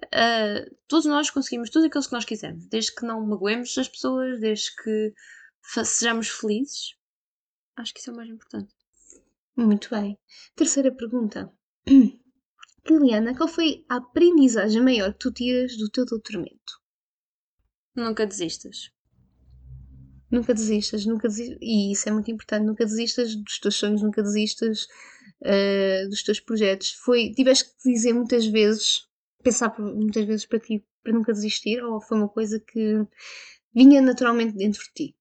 Uh, 0.07 0.77
todos 0.87 1.07
nós 1.07 1.29
conseguimos 1.31 1.70
tudo 1.70 1.87
aquilo 1.87 2.05
que 2.05 2.12
nós 2.12 2.24
quisermos, 2.24 2.66
desde 2.68 2.94
que 2.94 3.05
não 3.05 3.20
magoemos 3.27 3.77
as 3.77 3.88
pessoas, 3.88 4.38
desde 4.38 4.74
que 4.77 5.12
sejamos 5.85 6.29
felizes. 6.29 6.94
Acho 7.77 7.92
que 7.92 8.01
isso 8.01 8.11
é 8.11 8.12
o 8.12 8.16
mais 8.16 8.29
importante. 8.31 8.72
Muito 9.57 9.90
bem. 9.90 10.16
Terceira 10.55 10.92
pergunta. 10.92 11.53
Liliana, 12.90 13.35
qual 13.37 13.48
foi 13.48 13.85
a 13.88 13.96
aprendizagem 13.96 14.83
maior 14.83 15.12
que 15.12 15.18
tu 15.18 15.33
tiras 15.33 15.77
do 15.77 15.88
teu 15.88 16.05
doutoramento? 16.05 16.81
Nunca 17.94 18.27
desistas. 18.27 18.90
Nunca 20.31 20.53
desistas, 20.53 21.07
nunca 21.07 21.27
desistas, 21.27 21.59
e 21.61 21.92
isso 21.92 22.09
é 22.09 22.12
muito 22.12 22.31
importante, 22.31 22.66
nunca 22.66 22.85
desistas 22.85 23.35
dos 23.35 23.59
teus 23.59 23.77
sonhos, 23.77 24.03
nunca 24.03 24.22
desistas 24.22 24.87
uh, 25.42 26.09
dos 26.09 26.22
teus 26.22 26.38
projetos. 26.38 26.92
Foi, 26.92 27.33
tiveste 27.33 27.64
que 27.64 27.90
dizer 27.90 28.12
muitas 28.12 28.46
vezes, 28.46 29.09
pensar 29.42 29.74
muitas 29.79 30.24
vezes 30.27 30.44
para 30.44 30.61
ti, 30.61 30.85
para 31.03 31.12
nunca 31.12 31.33
desistir, 31.33 31.83
ou 31.83 32.01
foi 32.01 32.18
uma 32.18 32.29
coisa 32.29 32.61
que 32.61 33.07
vinha 33.74 34.03
naturalmente 34.03 34.55
dentro 34.55 34.83
de 34.83 34.92
ti? 34.92 35.16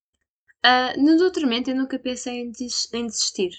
Uh, 0.65 1.01
no 1.01 1.17
doutoramento 1.17 1.69
eu 1.69 1.75
nunca 1.75 1.97
pensei 1.97 2.41
em, 2.41 2.51
des 2.51 2.91
em 2.93 3.07
desistir, 3.07 3.51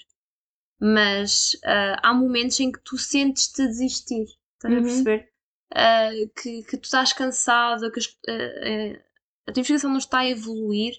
mas 0.79 1.53
uh, 1.65 1.99
há 2.01 2.13
momentos 2.13 2.59
em 2.59 2.71
que 2.71 2.79
tu 2.83 2.97
sentes-te 2.97 3.67
desistir, 3.67 4.25
estás 4.53 4.73
uhum. 4.73 4.79
a 4.79 4.83
perceber? 4.83 5.29
Uh, 5.71 6.29
que, 6.41 6.63
que 6.63 6.77
tu 6.77 6.85
estás 6.85 7.13
cansado, 7.13 7.91
que 7.91 7.99
a 7.99 9.51
tua 9.51 9.59
investigação 9.59 9.91
não 9.91 9.97
está 9.97 10.19
a 10.19 10.29
evoluir 10.29 10.93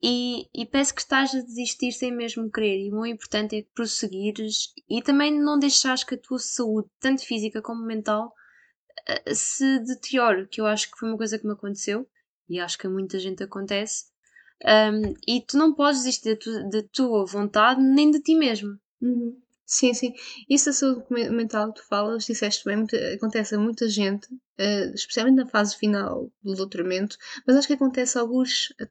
e, 0.00 0.48
e 0.54 0.66
parece 0.66 0.94
que 0.94 1.00
estás 1.00 1.34
a 1.34 1.40
desistir 1.40 1.90
sem 1.92 2.12
mesmo 2.12 2.50
querer. 2.50 2.86
E 2.86 2.92
o 2.92 3.04
importante 3.04 3.56
é 3.56 3.66
prosseguires 3.74 4.72
e 4.88 5.02
também 5.02 5.36
não 5.36 5.58
deixares 5.58 6.04
que 6.04 6.14
a 6.14 6.18
tua 6.18 6.38
saúde, 6.38 6.88
tanto 7.00 7.24
física 7.24 7.60
como 7.60 7.84
mental, 7.84 8.32
se 9.34 9.78
deteriore, 9.80 10.46
que 10.46 10.60
eu 10.60 10.66
acho 10.66 10.90
que 10.90 10.98
foi 10.98 11.08
uma 11.08 11.16
coisa 11.16 11.38
que 11.38 11.46
me 11.46 11.52
aconteceu 11.52 12.08
e 12.48 12.58
acho 12.60 12.78
que 12.78 12.86
a 12.86 12.90
muita 12.90 13.18
gente 13.18 13.42
acontece. 13.42 14.06
Um, 14.64 15.14
e 15.26 15.40
tu 15.40 15.56
não 15.56 15.74
podes 15.74 16.02
desistir 16.02 16.38
da, 16.70 16.82
tua 16.92 17.24
vontade 17.24 17.80
nem 17.80 18.10
de 18.10 18.20
ti 18.20 18.34
mesmo. 18.34 18.78
Uhum. 19.00 19.40
Sim, 19.66 19.92
sim. 19.92 20.14
Isso 20.48 20.70
a 20.70 20.72
saúde 20.72 21.04
mental 21.10 21.72
que 21.72 21.80
tu 21.82 21.86
falas, 21.86 22.24
disseste 22.24 22.64
bem, 22.64 22.86
acontece 23.14 23.54
a 23.54 23.58
muita 23.58 23.86
gente, 23.88 24.26
uh, 24.32 24.94
especialmente 24.94 25.36
na 25.36 25.46
fase 25.46 25.76
final 25.76 26.32
do 26.42 26.54
doutoramento, 26.54 27.18
mas 27.46 27.54
acho 27.56 27.66
que 27.68 27.74
acontece 27.74 28.16
a 28.16 28.22
alguns, 28.22 28.72
a 28.80 28.86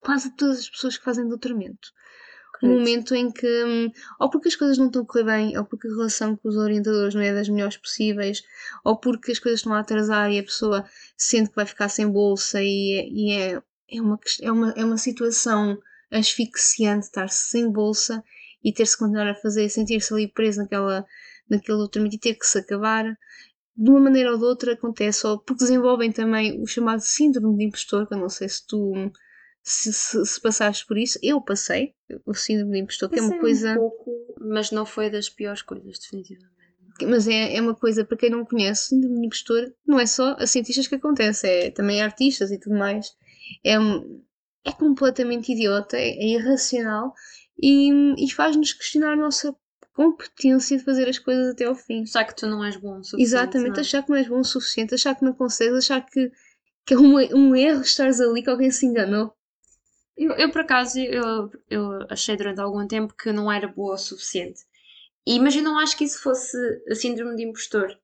quase 0.00 0.34
todas 0.36 0.60
as 0.60 0.70
pessoas 0.70 0.96
que 0.96 1.04
fazem 1.04 1.28
doutoramento. 1.28 1.90
Um 2.62 2.78
momento 2.78 3.14
em 3.14 3.30
que, 3.30 3.64
um, 3.64 3.92
ou 4.18 4.30
porque 4.30 4.48
as 4.48 4.56
coisas 4.56 4.78
não 4.78 4.86
estão 4.86 5.02
a 5.02 5.06
correr 5.06 5.24
bem, 5.24 5.58
ou 5.58 5.64
porque 5.66 5.88
a 5.88 5.90
relação 5.90 6.36
com 6.36 6.48
os 6.48 6.56
orientadores 6.56 7.14
não 7.14 7.20
é 7.22 7.34
das 7.34 7.48
melhores 7.50 7.76
possíveis, 7.76 8.42
ou 8.84 8.96
porque 8.98 9.32
as 9.32 9.38
coisas 9.38 9.60
estão 9.60 9.74
a 9.74 9.80
atrasar 9.80 10.30
e 10.32 10.38
a 10.38 10.42
pessoa 10.42 10.84
sente 11.18 11.50
que 11.50 11.56
vai 11.56 11.66
ficar 11.66 11.88
sem 11.90 12.08
bolsa 12.10 12.62
e, 12.62 12.92
é, 12.98 13.08
e 13.08 13.32
é, 13.32 13.62
é, 13.90 14.00
uma, 14.00 14.18
é, 14.40 14.52
uma, 14.52 14.70
é 14.72 14.84
uma 14.84 14.96
situação 14.98 15.78
asfixiante 16.10 17.06
estar 17.06 17.28
sem 17.28 17.70
bolsa 17.70 18.24
e 18.66 18.72
ter-se 18.72 18.94
que 18.94 19.04
continuar 19.04 19.28
a 19.28 19.34
fazer, 19.36 19.68
sentir-se 19.68 20.12
ali 20.12 20.26
preso 20.26 20.60
naquela, 20.60 21.06
naquele 21.48 21.78
doutoramento 21.78 22.16
e 22.16 22.18
ter 22.18 22.34
que 22.34 22.44
se 22.44 22.58
acabar. 22.58 23.04
De 23.76 23.90
uma 23.90 24.00
maneira 24.00 24.32
ou 24.32 24.38
de 24.38 24.44
outra 24.44 24.72
acontece, 24.72 25.24
ou 25.24 25.38
porque 25.38 25.62
desenvolvem 25.62 26.10
também 26.10 26.60
o 26.60 26.66
chamado 26.66 27.00
síndrome 27.00 27.56
de 27.58 27.64
impostor, 27.64 28.08
que 28.08 28.14
eu 28.14 28.18
não 28.18 28.28
sei 28.28 28.48
se 28.48 28.66
tu 28.66 28.92
se, 29.62 29.92
se, 29.92 30.26
se, 30.26 30.40
passaste 30.40 30.84
por 30.84 30.98
isso, 30.98 31.18
eu 31.22 31.40
passei 31.40 31.94
o 32.24 32.34
síndrome 32.34 32.72
de 32.72 32.78
impostor, 32.80 33.08
que 33.08 33.20
é 33.20 33.22
uma 33.22 33.38
coisa. 33.38 33.72
Um 33.72 33.76
pouco, 33.76 34.34
mas 34.40 34.72
não 34.72 34.84
foi 34.84 35.10
das 35.10 35.28
piores 35.28 35.62
coisas, 35.62 35.98
definitivamente. 36.00 36.56
Mas 37.02 37.28
é, 37.28 37.54
é 37.54 37.60
uma 37.60 37.74
coisa, 37.74 38.04
para 38.04 38.16
quem 38.16 38.30
não 38.30 38.44
conhece, 38.44 38.88
síndrome 38.88 39.20
de 39.20 39.26
impostor 39.26 39.72
não 39.86 40.00
é 40.00 40.06
só 40.06 40.34
a 40.38 40.46
cientistas 40.46 40.88
que 40.88 40.94
acontece, 40.96 41.46
é 41.46 41.70
também 41.70 42.02
artistas 42.02 42.50
e 42.50 42.58
tudo 42.58 42.76
mais. 42.76 43.14
É, 43.64 43.74
é 44.64 44.72
completamente 44.72 45.52
idiota, 45.52 45.96
é, 45.96 46.08
é 46.08 46.28
irracional 46.30 47.12
e, 47.58 47.90
e 48.24 48.30
faz-nos 48.32 48.72
questionar 48.72 49.12
a 49.12 49.16
nossa 49.16 49.54
competência 49.94 50.76
de 50.76 50.84
fazer 50.84 51.08
as 51.08 51.18
coisas 51.18 51.52
até 51.52 51.64
ao 51.64 51.74
fim. 51.74 52.02
Achar 52.02 52.24
que 52.24 52.36
tu 52.36 52.46
não 52.46 52.62
és 52.62 52.76
bom 52.76 52.98
o 52.98 53.04
suficiente. 53.04 53.22
Exatamente, 53.22 53.78
é? 53.78 53.80
achar 53.80 54.02
que 54.02 54.10
não 54.10 54.16
és 54.16 54.28
bom 54.28 54.40
o 54.40 54.44
suficiente, 54.44 54.94
achar 54.94 55.14
que 55.14 55.24
não 55.24 55.32
consegues, 55.32 55.78
achar 55.78 56.04
que, 56.04 56.30
que 56.84 56.94
é 56.94 56.98
um, 56.98 57.16
um 57.34 57.56
erro 57.56 57.80
estares 57.80 58.20
ali, 58.20 58.42
que 58.42 58.50
alguém 58.50 58.70
se 58.70 58.84
enganou. 58.84 59.34
Eu, 60.16 60.32
eu 60.32 60.50
por 60.50 60.62
acaso, 60.62 60.98
eu, 60.98 61.50
eu 61.68 62.06
achei 62.10 62.36
durante 62.36 62.60
algum 62.60 62.86
tempo 62.86 63.14
que 63.14 63.32
não 63.32 63.50
era 63.50 63.68
boa 63.68 63.94
o 63.94 63.98
suficiente. 63.98 64.60
E, 65.26 65.40
mas 65.40 65.56
eu 65.56 65.62
não 65.62 65.78
acho 65.78 65.96
que 65.96 66.04
isso 66.04 66.22
fosse 66.22 66.56
a 66.88 66.94
síndrome 66.94 67.36
de 67.36 67.44
impostor. 67.44 67.98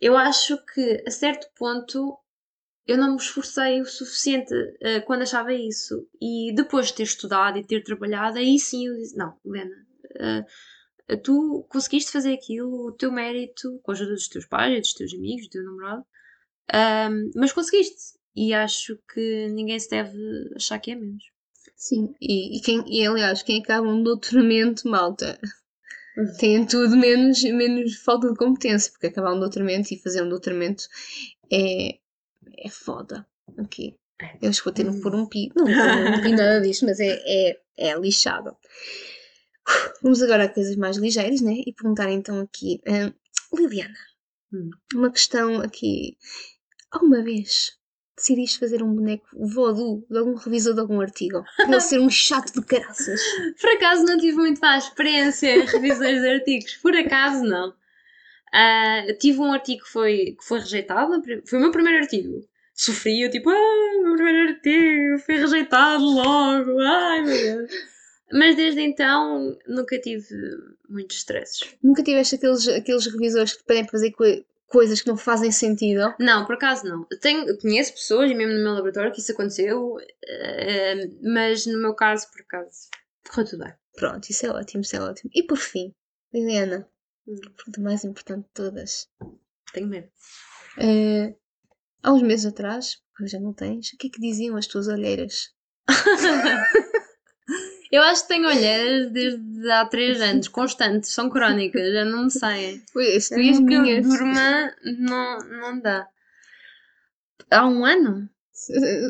Eu 0.00 0.16
acho 0.16 0.56
que, 0.66 1.02
a 1.06 1.10
certo 1.10 1.48
ponto, 1.56 2.16
eu 2.88 2.96
não 2.96 3.10
me 3.10 3.16
esforcei 3.16 3.82
o 3.82 3.84
suficiente 3.84 4.54
uh, 4.54 5.04
quando 5.04 5.20
achava 5.22 5.52
isso. 5.52 6.08
E 6.18 6.54
depois 6.54 6.86
de 6.86 6.94
ter 6.94 7.02
estudado 7.02 7.58
e 7.58 7.64
ter 7.64 7.84
trabalhado, 7.84 8.38
aí 8.38 8.58
sim 8.58 8.86
eu 8.86 8.94
disse: 8.94 9.14
Não, 9.14 9.36
Helena, 9.44 9.76
uh, 10.16 11.16
tu 11.22 11.66
conseguiste 11.68 12.10
fazer 12.10 12.32
aquilo, 12.32 12.86
o 12.86 12.92
teu 12.92 13.12
mérito, 13.12 13.78
com 13.82 13.90
a 13.90 13.94
ajuda 13.94 14.14
dos 14.14 14.26
teus 14.26 14.46
pais, 14.46 14.80
dos 14.80 14.94
teus 14.94 15.12
amigos, 15.12 15.46
do 15.46 15.50
teu 15.50 15.64
namorado, 15.64 16.00
uh, 16.00 17.30
mas 17.36 17.52
conseguiste. 17.52 18.18
E 18.34 18.54
acho 18.54 18.98
que 19.12 19.48
ninguém 19.48 19.78
se 19.78 19.90
deve 19.90 20.16
achar 20.56 20.78
que 20.78 20.92
é 20.92 20.94
menos. 20.94 21.24
Sim, 21.76 22.14
e, 22.20 22.56
e, 22.56 22.62
quem, 22.62 22.82
e 22.86 23.06
aliás, 23.06 23.42
quem 23.42 23.60
acaba 23.60 23.86
um 23.86 24.02
doutoramento, 24.02 24.88
malta, 24.88 25.38
uhum. 26.16 26.32
tem 26.38 26.66
tudo 26.66 26.96
menos, 26.96 27.42
menos 27.42 27.96
falta 27.96 28.30
de 28.30 28.36
competência, 28.36 28.90
porque 28.92 29.08
acabar 29.08 29.34
um 29.34 29.40
doutoramento 29.40 29.92
e 29.92 30.00
fazer 30.00 30.22
um 30.22 30.28
doutoramento 30.28 30.84
é, 31.52 31.98
é 32.64 32.68
foda. 32.68 33.26
Ok. 33.58 33.96
Eu 34.42 34.50
acho 34.50 34.60
que 34.60 34.64
vou 34.64 34.74
ter 34.74 34.88
um 34.88 35.00
por 35.00 35.14
um 35.14 35.26
pi. 35.26 35.50
Não, 35.54 35.64
não 35.64 36.22
vi 36.22 36.32
nada 36.32 36.60
disto, 36.60 36.84
mas 36.84 36.98
é, 36.98 37.18
é, 37.24 37.60
é 37.76 37.98
lixado. 37.98 38.56
Vamos 40.02 40.22
agora 40.22 40.44
a 40.44 40.48
coisas 40.48 40.76
mais 40.76 40.96
ligeiras, 40.96 41.40
né? 41.40 41.54
E 41.66 41.72
perguntar 41.72 42.10
então 42.10 42.40
aqui, 42.40 42.80
uh, 42.86 43.56
Liliana, 43.56 43.94
hum. 44.52 44.70
uma 44.94 45.10
questão 45.10 45.60
aqui. 45.60 46.16
Alguma 46.90 47.22
vez 47.22 47.78
decidiste 48.16 48.58
fazer 48.58 48.82
um 48.82 48.92
boneco 48.94 49.26
voodoo 49.32 50.04
de 50.10 50.18
algum 50.18 50.34
revisor 50.34 50.74
de 50.74 50.80
algum 50.80 51.00
artigo. 51.00 51.44
Para 51.56 51.68
ele 51.68 51.80
ser 51.80 52.00
um 52.00 52.10
chato 52.10 52.52
de 52.52 52.66
caraças. 52.66 53.20
Por 53.60 53.70
acaso 53.70 54.04
não 54.04 54.18
tive 54.18 54.36
muito 54.36 54.60
má 54.60 54.76
experiência 54.76 55.54
em 55.54 55.64
revisões 55.64 56.20
de 56.20 56.28
artigos. 56.28 56.74
Por 56.76 56.96
acaso 56.96 57.44
não. 57.44 57.72
Uh, 58.54 59.16
tive 59.18 59.40
um 59.40 59.52
artigo 59.52 59.84
que 59.84 59.90
foi, 59.90 60.36
que 60.38 60.44
foi 60.44 60.60
rejeitado. 60.60 61.22
Foi 61.46 61.58
o 61.58 61.62
meu 61.62 61.70
primeiro 61.70 61.98
artigo. 61.98 62.46
Sofri, 62.74 63.22
eu 63.22 63.30
tipo, 63.30 63.50
ah, 63.50 64.02
meu 64.02 64.14
primeiro 64.14 64.50
artigo 64.50 65.18
foi 65.18 65.36
rejeitado 65.36 66.04
logo. 66.04 66.80
Ai 66.80 67.22
meu 67.22 67.36
Deus. 67.36 67.70
Mas 68.32 68.56
desde 68.56 68.82
então 68.82 69.56
nunca 69.66 69.98
tive 69.98 70.26
muitos 70.88 71.16
stresses. 71.16 71.74
Nunca 71.82 72.02
tiveste 72.02 72.34
aqueles, 72.34 72.68
aqueles 72.68 73.06
revisores 73.06 73.52
que 73.52 73.58
te 73.58 73.64
pedem 73.64 73.88
fazer 73.88 74.12
coisas 74.68 75.00
que 75.00 75.08
não 75.08 75.16
fazem 75.16 75.50
sentido? 75.50 76.14
Não, 76.20 76.44
por 76.44 76.54
acaso 76.54 76.86
não. 76.86 77.04
tenho, 77.20 77.58
conheço 77.58 77.94
pessoas, 77.94 78.30
e 78.30 78.34
mesmo 78.34 78.54
no 78.54 78.62
meu 78.62 78.74
laboratório, 78.74 79.12
que 79.12 79.20
isso 79.20 79.32
aconteceu, 79.32 79.96
uh, 79.96 81.18
mas 81.22 81.66
no 81.66 81.78
meu 81.78 81.94
caso, 81.94 82.30
por 82.30 82.42
acaso, 82.42 82.88
correu 83.28 83.46
tudo 83.46 83.64
bem. 83.64 83.72
Pronto, 83.96 84.28
isso 84.30 84.46
é 84.46 84.50
ótimo, 84.50 84.82
isso 84.82 84.94
é 84.94 85.00
ótimo. 85.00 85.30
E 85.34 85.42
por 85.42 85.56
fim, 85.56 85.92
Liliana, 86.32 86.86
pergunta 87.56 87.80
mais 87.80 88.04
importante 88.04 88.44
de 88.44 88.50
todas. 88.54 89.08
Tenho 89.72 89.88
medo. 89.88 90.08
Uh, 90.78 91.36
há 92.02 92.12
uns 92.12 92.22
meses 92.22 92.46
atrás, 92.46 92.98
já 93.22 93.38
não 93.38 93.52
tens, 93.52 93.92
o 93.92 93.96
que 93.96 94.06
é 94.06 94.10
que 94.10 94.20
diziam 94.20 94.56
as 94.56 94.66
tuas 94.66 94.88
olheiras? 94.88 95.52
Eu 97.90 98.02
acho 98.02 98.22
que 98.22 98.28
tenho 98.28 98.46
olheiras 98.46 99.10
desde 99.10 99.70
há 99.70 99.86
3 99.86 100.20
anos, 100.20 100.48
constantes, 100.48 101.10
são 101.10 101.30
crónicas, 101.30 101.90
já 101.90 102.04
não 102.04 102.24
me 102.24 102.30
saem. 102.30 102.82
Pois, 102.92 103.30
tu 103.30 103.40
e 103.40 103.48
as 103.48 103.58
minhas. 103.58 104.06
Durma, 104.06 104.74
não, 104.98 105.38
não 105.38 105.80
dá. 105.80 106.06
Há 107.50 107.66
um 107.66 107.86
ano? 107.86 108.28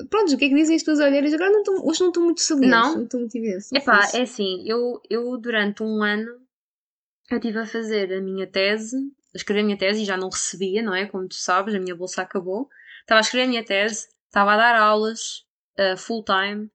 Pronto, 0.09 0.35
o 0.35 0.38
que 0.38 0.44
é 0.44 0.48
que 0.48 0.54
dizem 0.54 0.76
as 0.76 0.85
tuas 0.85 1.00
olheiras? 1.00 1.35
Agora 1.35 1.50
não 1.50 1.59
estão, 1.61 1.85
hoje 1.85 2.00
não 2.00 2.09
estão 2.09 2.22
muito 2.22 2.40
salientes, 2.40 2.70
não, 2.70 2.94
não 2.94 3.02
estão 3.02 3.20
muito 3.20 3.37
evidentes. 3.37 3.72
Epá, 3.72 4.09
é 4.14 4.22
assim, 4.22 4.62
eu, 4.64 5.00
eu 5.11 5.37
durante 5.38 5.83
um 5.83 6.02
ano 6.04 6.47
eu 7.30 7.36
estive 7.38 7.58
a 7.58 7.66
fazer 7.66 8.12
a 8.12 8.20
minha 8.20 8.46
tese, 8.46 8.96
a 9.34 9.36
escrever 9.36 9.60
a 9.60 9.64
minha 9.64 9.78
tese 9.78 10.02
e 10.02 10.04
já 10.04 10.16
não 10.16 10.30
recebia, 10.30 10.82
não 10.82 10.94
é? 10.94 11.06
Como 11.06 11.28
tu 11.28 11.34
sabes, 11.34 11.74
a 11.74 11.78
minha 11.78 11.94
bolsa 11.94 12.22
acabou. 12.22 12.68
Estava 13.00 13.20
a 13.20 13.22
escrever 13.22 13.44
a 13.44 13.48
minha 13.48 13.64
tese, 13.64 14.08
estava 14.26 14.52
a 14.52 14.56
dar 14.56 14.76
aulas 14.76 15.46
uh, 15.78 15.96
full 15.96 16.24
time 16.24 16.70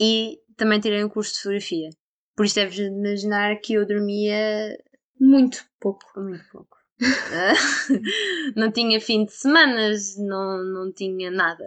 e 0.00 0.40
também 0.56 0.80
tirei 0.80 1.04
um 1.04 1.08
curso 1.08 1.32
de 1.32 1.38
fotografia. 1.38 1.90
Por 2.36 2.46
isso 2.46 2.54
deves 2.54 2.78
imaginar 2.78 3.56
que 3.56 3.74
eu 3.74 3.86
dormia 3.86 4.78
muito 5.20 5.64
pouco. 5.78 6.04
Muito 6.16 6.44
pouco. 6.50 6.76
não 8.56 8.70
tinha 8.70 9.00
fim 9.00 9.24
de 9.24 9.32
semanas, 9.32 10.16
não, 10.16 10.64
não 10.64 10.92
tinha 10.92 11.30
nada. 11.30 11.66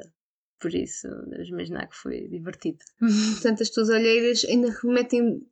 Por 0.60 0.73
isso, 0.73 1.08
deves 1.28 1.49
imaginar 1.49 1.88
que 1.88 1.95
foi 1.95 2.28
divertido. 2.28 2.80
Portanto, 3.34 3.62
as 3.62 3.69
tuas 3.69 3.89
olheiras 3.89 4.45
ainda 4.45 4.71
remetem 4.82 5.45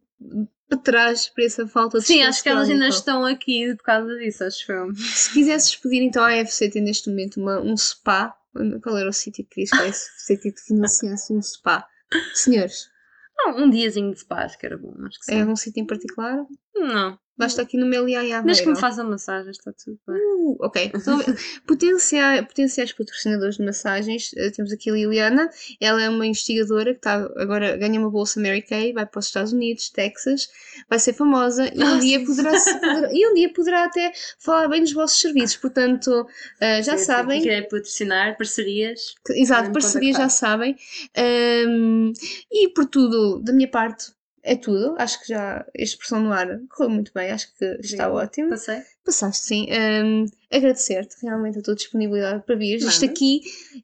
para 0.67 0.77
trás 0.77 1.29
para 1.29 1.43
essa 1.43 1.67
falta 1.67 1.99
de 1.99 2.05
Sim, 2.05 2.23
acho 2.23 2.41
que 2.41 2.49
elas 2.49 2.69
ainda 2.69 2.87
estão 2.87 3.25
aqui 3.25 3.75
por 3.75 3.83
causa 3.83 4.15
disso, 4.17 4.43
acho 4.43 4.71
eu. 4.71 4.95
Se 4.95 5.33
quisesses 5.33 5.75
pedir 5.75 6.01
então 6.01 6.23
à 6.23 6.39
AFC 6.39 6.69
tem 6.69 6.81
neste 6.81 7.09
momento 7.09 7.39
uma, 7.39 7.59
um 7.59 7.75
spa, 7.77 8.35
qual 8.81 8.97
era 8.97 9.09
o 9.09 9.13
sítio 9.13 9.43
que 9.45 9.55
querias 9.55 9.69
que 9.69 9.77
a 9.77 9.85
AFC 9.85 10.37
te 10.37 10.61
financiasse 10.65 11.33
um 11.33 11.41
spa? 11.41 11.85
Senhores, 12.33 12.89
Não, 13.37 13.63
um 13.63 13.69
diazinho 13.69 14.13
de 14.13 14.23
paz, 14.25 14.55
que 14.55 14.65
era 14.65 14.77
bom, 14.77 14.93
acho 15.05 15.19
que 15.19 15.25
sim. 15.25 15.39
é 15.39 15.45
um 15.45 15.55
sítio 15.55 15.81
em 15.81 15.87
particular? 15.87 16.45
Não, 16.75 17.17
Basta 17.35 17.63
aqui 17.63 17.77
no 17.77 17.87
meu 17.87 18.03
Aveiro. 18.03 18.43
desde 18.43 18.61
que 18.63 18.69
me 18.69 18.79
façam 18.79 19.09
massagem, 19.09 19.49
está 19.49 19.73
tudo 19.73 19.97
bem. 20.07 20.17
Uh, 20.21 20.55
ok. 20.59 20.91
Então, 20.93 21.17
potenciais, 21.65 22.45
potenciais 22.45 22.93
patrocinadores 22.93 23.57
de 23.57 23.65
massagens. 23.65 24.29
eh, 24.37 24.51
Temos 24.51 24.71
aqui 24.71 24.91
a 24.91 24.93
Liliana. 24.93 25.49
Ela 25.81 26.03
é 26.03 26.09
uma 26.09 26.27
investigadora 26.27 26.91
que 26.93 26.99
está 26.99 27.15
agora 27.37 27.75
ganha 27.75 27.99
uma 27.99 28.11
bolsa 28.11 28.39
Mary 28.39 28.61
Kay, 28.61 28.93
vai 28.93 29.07
para 29.07 29.17
os 29.19 29.25
Estados 29.25 29.51
Unidos, 29.51 29.89
Texas, 29.89 30.47
vai 30.87 30.99
ser 30.99 31.13
famosa 31.13 31.65
e 31.73 31.83
um 31.83 31.97
dia 31.97 32.23
poderá, 32.23 32.51
poderá- 32.51 33.09
e 33.11 33.27
um 33.27 33.33
dia 33.33 33.51
poderá 33.51 33.83
até 33.85 34.11
falar 34.37 34.67
bem 34.67 34.81
dos 34.81 34.93
vossos 34.93 35.19
serviços. 35.19 35.57
Portanto, 35.57 36.27
eh, 36.61 36.83
já 36.83 36.97
Sim, 36.99 37.03
sabem. 37.05 37.41
Quem 37.41 37.49
quiser 37.49 37.67
patrocinar, 37.67 38.37
parcerias. 38.37 39.15
Exato, 39.31 39.71
parcerias 39.71 40.17
já 40.17 40.29
sabem. 40.29 40.75
Ahm, 41.17 42.13
e 42.51 42.69
por 42.69 42.85
tudo, 42.85 43.39
da 43.41 43.51
minha 43.51 43.67
parte, 43.67 44.11
é 44.43 44.55
tudo. 44.55 44.95
Acho 44.99 45.21
que 45.21 45.29
já 45.29 45.59
a 45.61 45.81
expressão 45.81 46.19
no 46.19 46.31
ar 46.31 46.59
correu 46.69 46.89
muito 46.89 47.11
bem, 47.13 47.31
acho 47.31 47.47
que 47.55 47.65
está 47.65 48.07
Obrigada. 48.07 48.13
ótimo. 48.13 48.49
Passei. 48.49 48.81
Passaste, 49.05 49.45
sim. 49.45 49.67
Ahm, 49.71 50.25
Agradecer-te 50.51 51.15
realmente 51.23 51.59
a 51.59 51.61
tua 51.61 51.75
disponibilidade 51.75 52.43
para 52.45 52.55
vir. 52.55 52.77
Isto 52.77 53.05
aqui, 53.05 53.41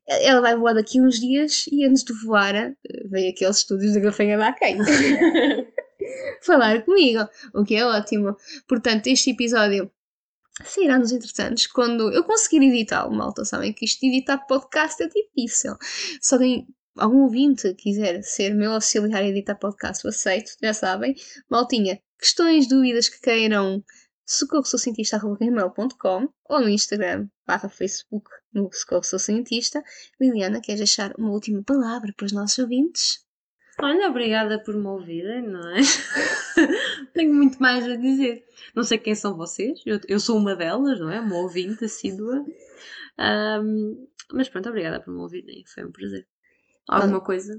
ela 0.07 0.41
vai 0.41 0.55
voar 0.55 0.73
daqui 0.73 1.01
uns 1.01 1.19
dias 1.19 1.65
e 1.71 1.85
antes 1.85 2.03
de 2.03 2.13
voar, 2.23 2.55
eh, 2.55 2.75
veio 3.05 3.31
aqueles 3.31 3.57
estúdios 3.57 3.93
da 3.93 3.99
Gafanha 3.99 4.37
da 4.37 4.53
Quem 4.53 4.77
falar 6.43 6.83
comigo, 6.83 7.27
o 7.53 7.63
que 7.63 7.75
é 7.75 7.85
ótimo. 7.85 8.35
Portanto, 8.67 9.07
este 9.07 9.31
episódio 9.31 9.91
sairá 10.63 10.99
nos 10.99 11.11
entretantos 11.11 11.67
quando 11.67 12.11
eu 12.13 12.23
conseguir 12.23 12.63
editá-lo, 12.63 13.11
malta. 13.15 13.45
Sabem 13.45 13.73
que 13.73 13.85
isto 13.85 14.01
de 14.01 14.07
editar 14.07 14.37
podcast 14.45 15.01
é 15.01 15.07
difícil. 15.07 15.75
Se 16.21 16.33
alguém, 16.35 16.67
algum 16.99 17.23
ouvinte 17.23 17.73
quiser 17.73 18.21
ser 18.23 18.53
meu 18.53 18.73
auxiliar 18.73 19.23
a 19.23 19.27
editar 19.27 19.55
podcast, 19.55 20.05
eu 20.05 20.09
aceito, 20.09 20.51
já 20.61 20.73
sabem. 20.73 21.15
Maltinha, 21.49 21.99
questões, 22.19 22.67
dúvidas 22.67 23.09
que 23.09 23.19
queiram, 23.21 23.83
socorrosoucientista.gmail.com 24.25 26.29
ou 26.49 26.59
no 26.59 26.69
Instagram, 26.69 27.27
barra 27.47 27.69
Facebook, 27.69 28.29
no 28.53 28.69
Socorro 28.71 29.03
Sou 29.03 29.17
Cientista. 29.17 29.83
Liliana, 30.19 30.61
queres 30.61 30.81
deixar 30.81 31.13
uma 31.17 31.31
última 31.31 31.63
palavra 31.63 32.13
para 32.15 32.25
os 32.25 32.31
nossos 32.31 32.59
ouvintes? 32.59 33.25
Olha, 33.81 34.09
obrigada 34.09 34.61
por 34.61 34.75
me 34.75 34.87
ouvirem, 34.87 35.41
não 35.41 35.69
é? 35.69 35.79
Tenho 37.13 37.33
muito 37.33 37.59
mais 37.59 37.85
a 37.85 37.95
dizer. 37.95 38.43
Não 38.75 38.83
sei 38.83 38.97
quem 38.97 39.15
são 39.15 39.37
vocês, 39.37 39.81
eu, 39.85 39.99
eu 40.07 40.19
sou 40.19 40.37
uma 40.37 40.55
delas, 40.55 40.99
não 40.99 41.09
é? 41.09 41.19
Uma 41.19 41.37
ouvinte 41.37 41.85
assídua. 41.85 42.45
Ahm, 43.17 44.05
mas 44.33 44.49
pronto, 44.49 44.69
obrigada 44.69 45.01
por 45.01 45.13
me 45.13 45.21
ouvirem, 45.21 45.63
foi 45.65 45.85
um 45.85 45.91
prazer. 45.91 46.27
Alguma 46.87 47.21
coisa? 47.21 47.55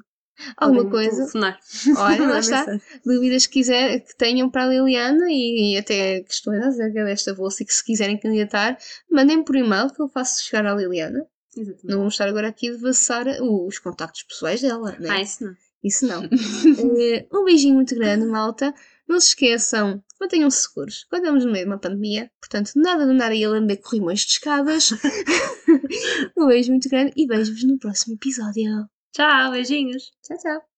Alguma 0.56 0.90
coisa? 0.90 1.16
telefonar. 1.16 1.58
Olha, 1.98 2.20
lá 2.20 2.26
Mandar 2.28 2.40
está. 2.40 2.80
dúvidas 3.04 3.46
que, 3.46 3.54
quiser, 3.54 4.00
que 4.00 4.16
tenham 4.16 4.50
para 4.50 4.64
a 4.64 4.68
Liliana 4.68 5.26
e, 5.30 5.74
e 5.74 5.78
até 5.78 6.20
questões 6.22 6.62
acerca 6.64 7.04
desta 7.04 7.34
bolsa 7.34 7.62
e 7.62 7.66
que 7.66 7.74
se 7.74 7.84
quiserem 7.84 8.18
candidatar, 8.18 8.78
mandem 9.10 9.42
por 9.42 9.56
e-mail 9.56 9.90
que 9.90 10.00
eu 10.00 10.08
faço 10.08 10.42
chegar 10.44 10.66
à 10.66 10.74
Liliana. 10.74 11.26
Exatamente. 11.56 11.86
Não 11.86 11.98
vamos 11.98 12.14
estar 12.14 12.28
agora 12.28 12.48
aqui 12.48 12.68
a 12.68 12.72
devassar 12.72 13.26
os 13.42 13.78
contactos 13.78 14.22
pessoais 14.22 14.60
dela, 14.60 14.96
né? 14.98 15.08
Ah, 15.10 15.20
isso 15.20 15.44
não. 15.44 15.56
Isso 15.82 16.06
não. 16.06 16.22
Eh, 16.98 17.26
um 17.32 17.44
beijinho 17.44 17.74
muito 17.74 17.94
grande, 17.94 18.26
malta. 18.26 18.74
Não 19.08 19.18
se 19.18 19.28
esqueçam, 19.28 20.02
mantenham-se 20.20 20.62
seguros. 20.62 21.04
Quando 21.10 21.22
estamos 21.22 21.44
no 21.44 21.50
meio 21.50 21.64
de 21.64 21.70
uma 21.70 21.78
pandemia, 21.78 22.30
portanto, 22.40 22.70
nada 22.76 23.04
de 23.04 23.10
andar 23.10 23.32
aí 23.32 23.44
a 23.44 23.48
lamber 23.48 23.80
corrimões 23.80 24.20
de 24.20 24.32
escadas. 24.32 24.90
um 26.36 26.46
beijo 26.46 26.70
muito 26.70 26.88
grande 26.88 27.12
e 27.16 27.26
vejo-vos 27.26 27.64
no 27.64 27.78
próximo 27.78 28.14
episódio. 28.14 28.88
Tchau, 29.14 29.50
beijinhos. 29.52 30.12
Tchau, 30.22 30.36
tchau. 30.38 30.69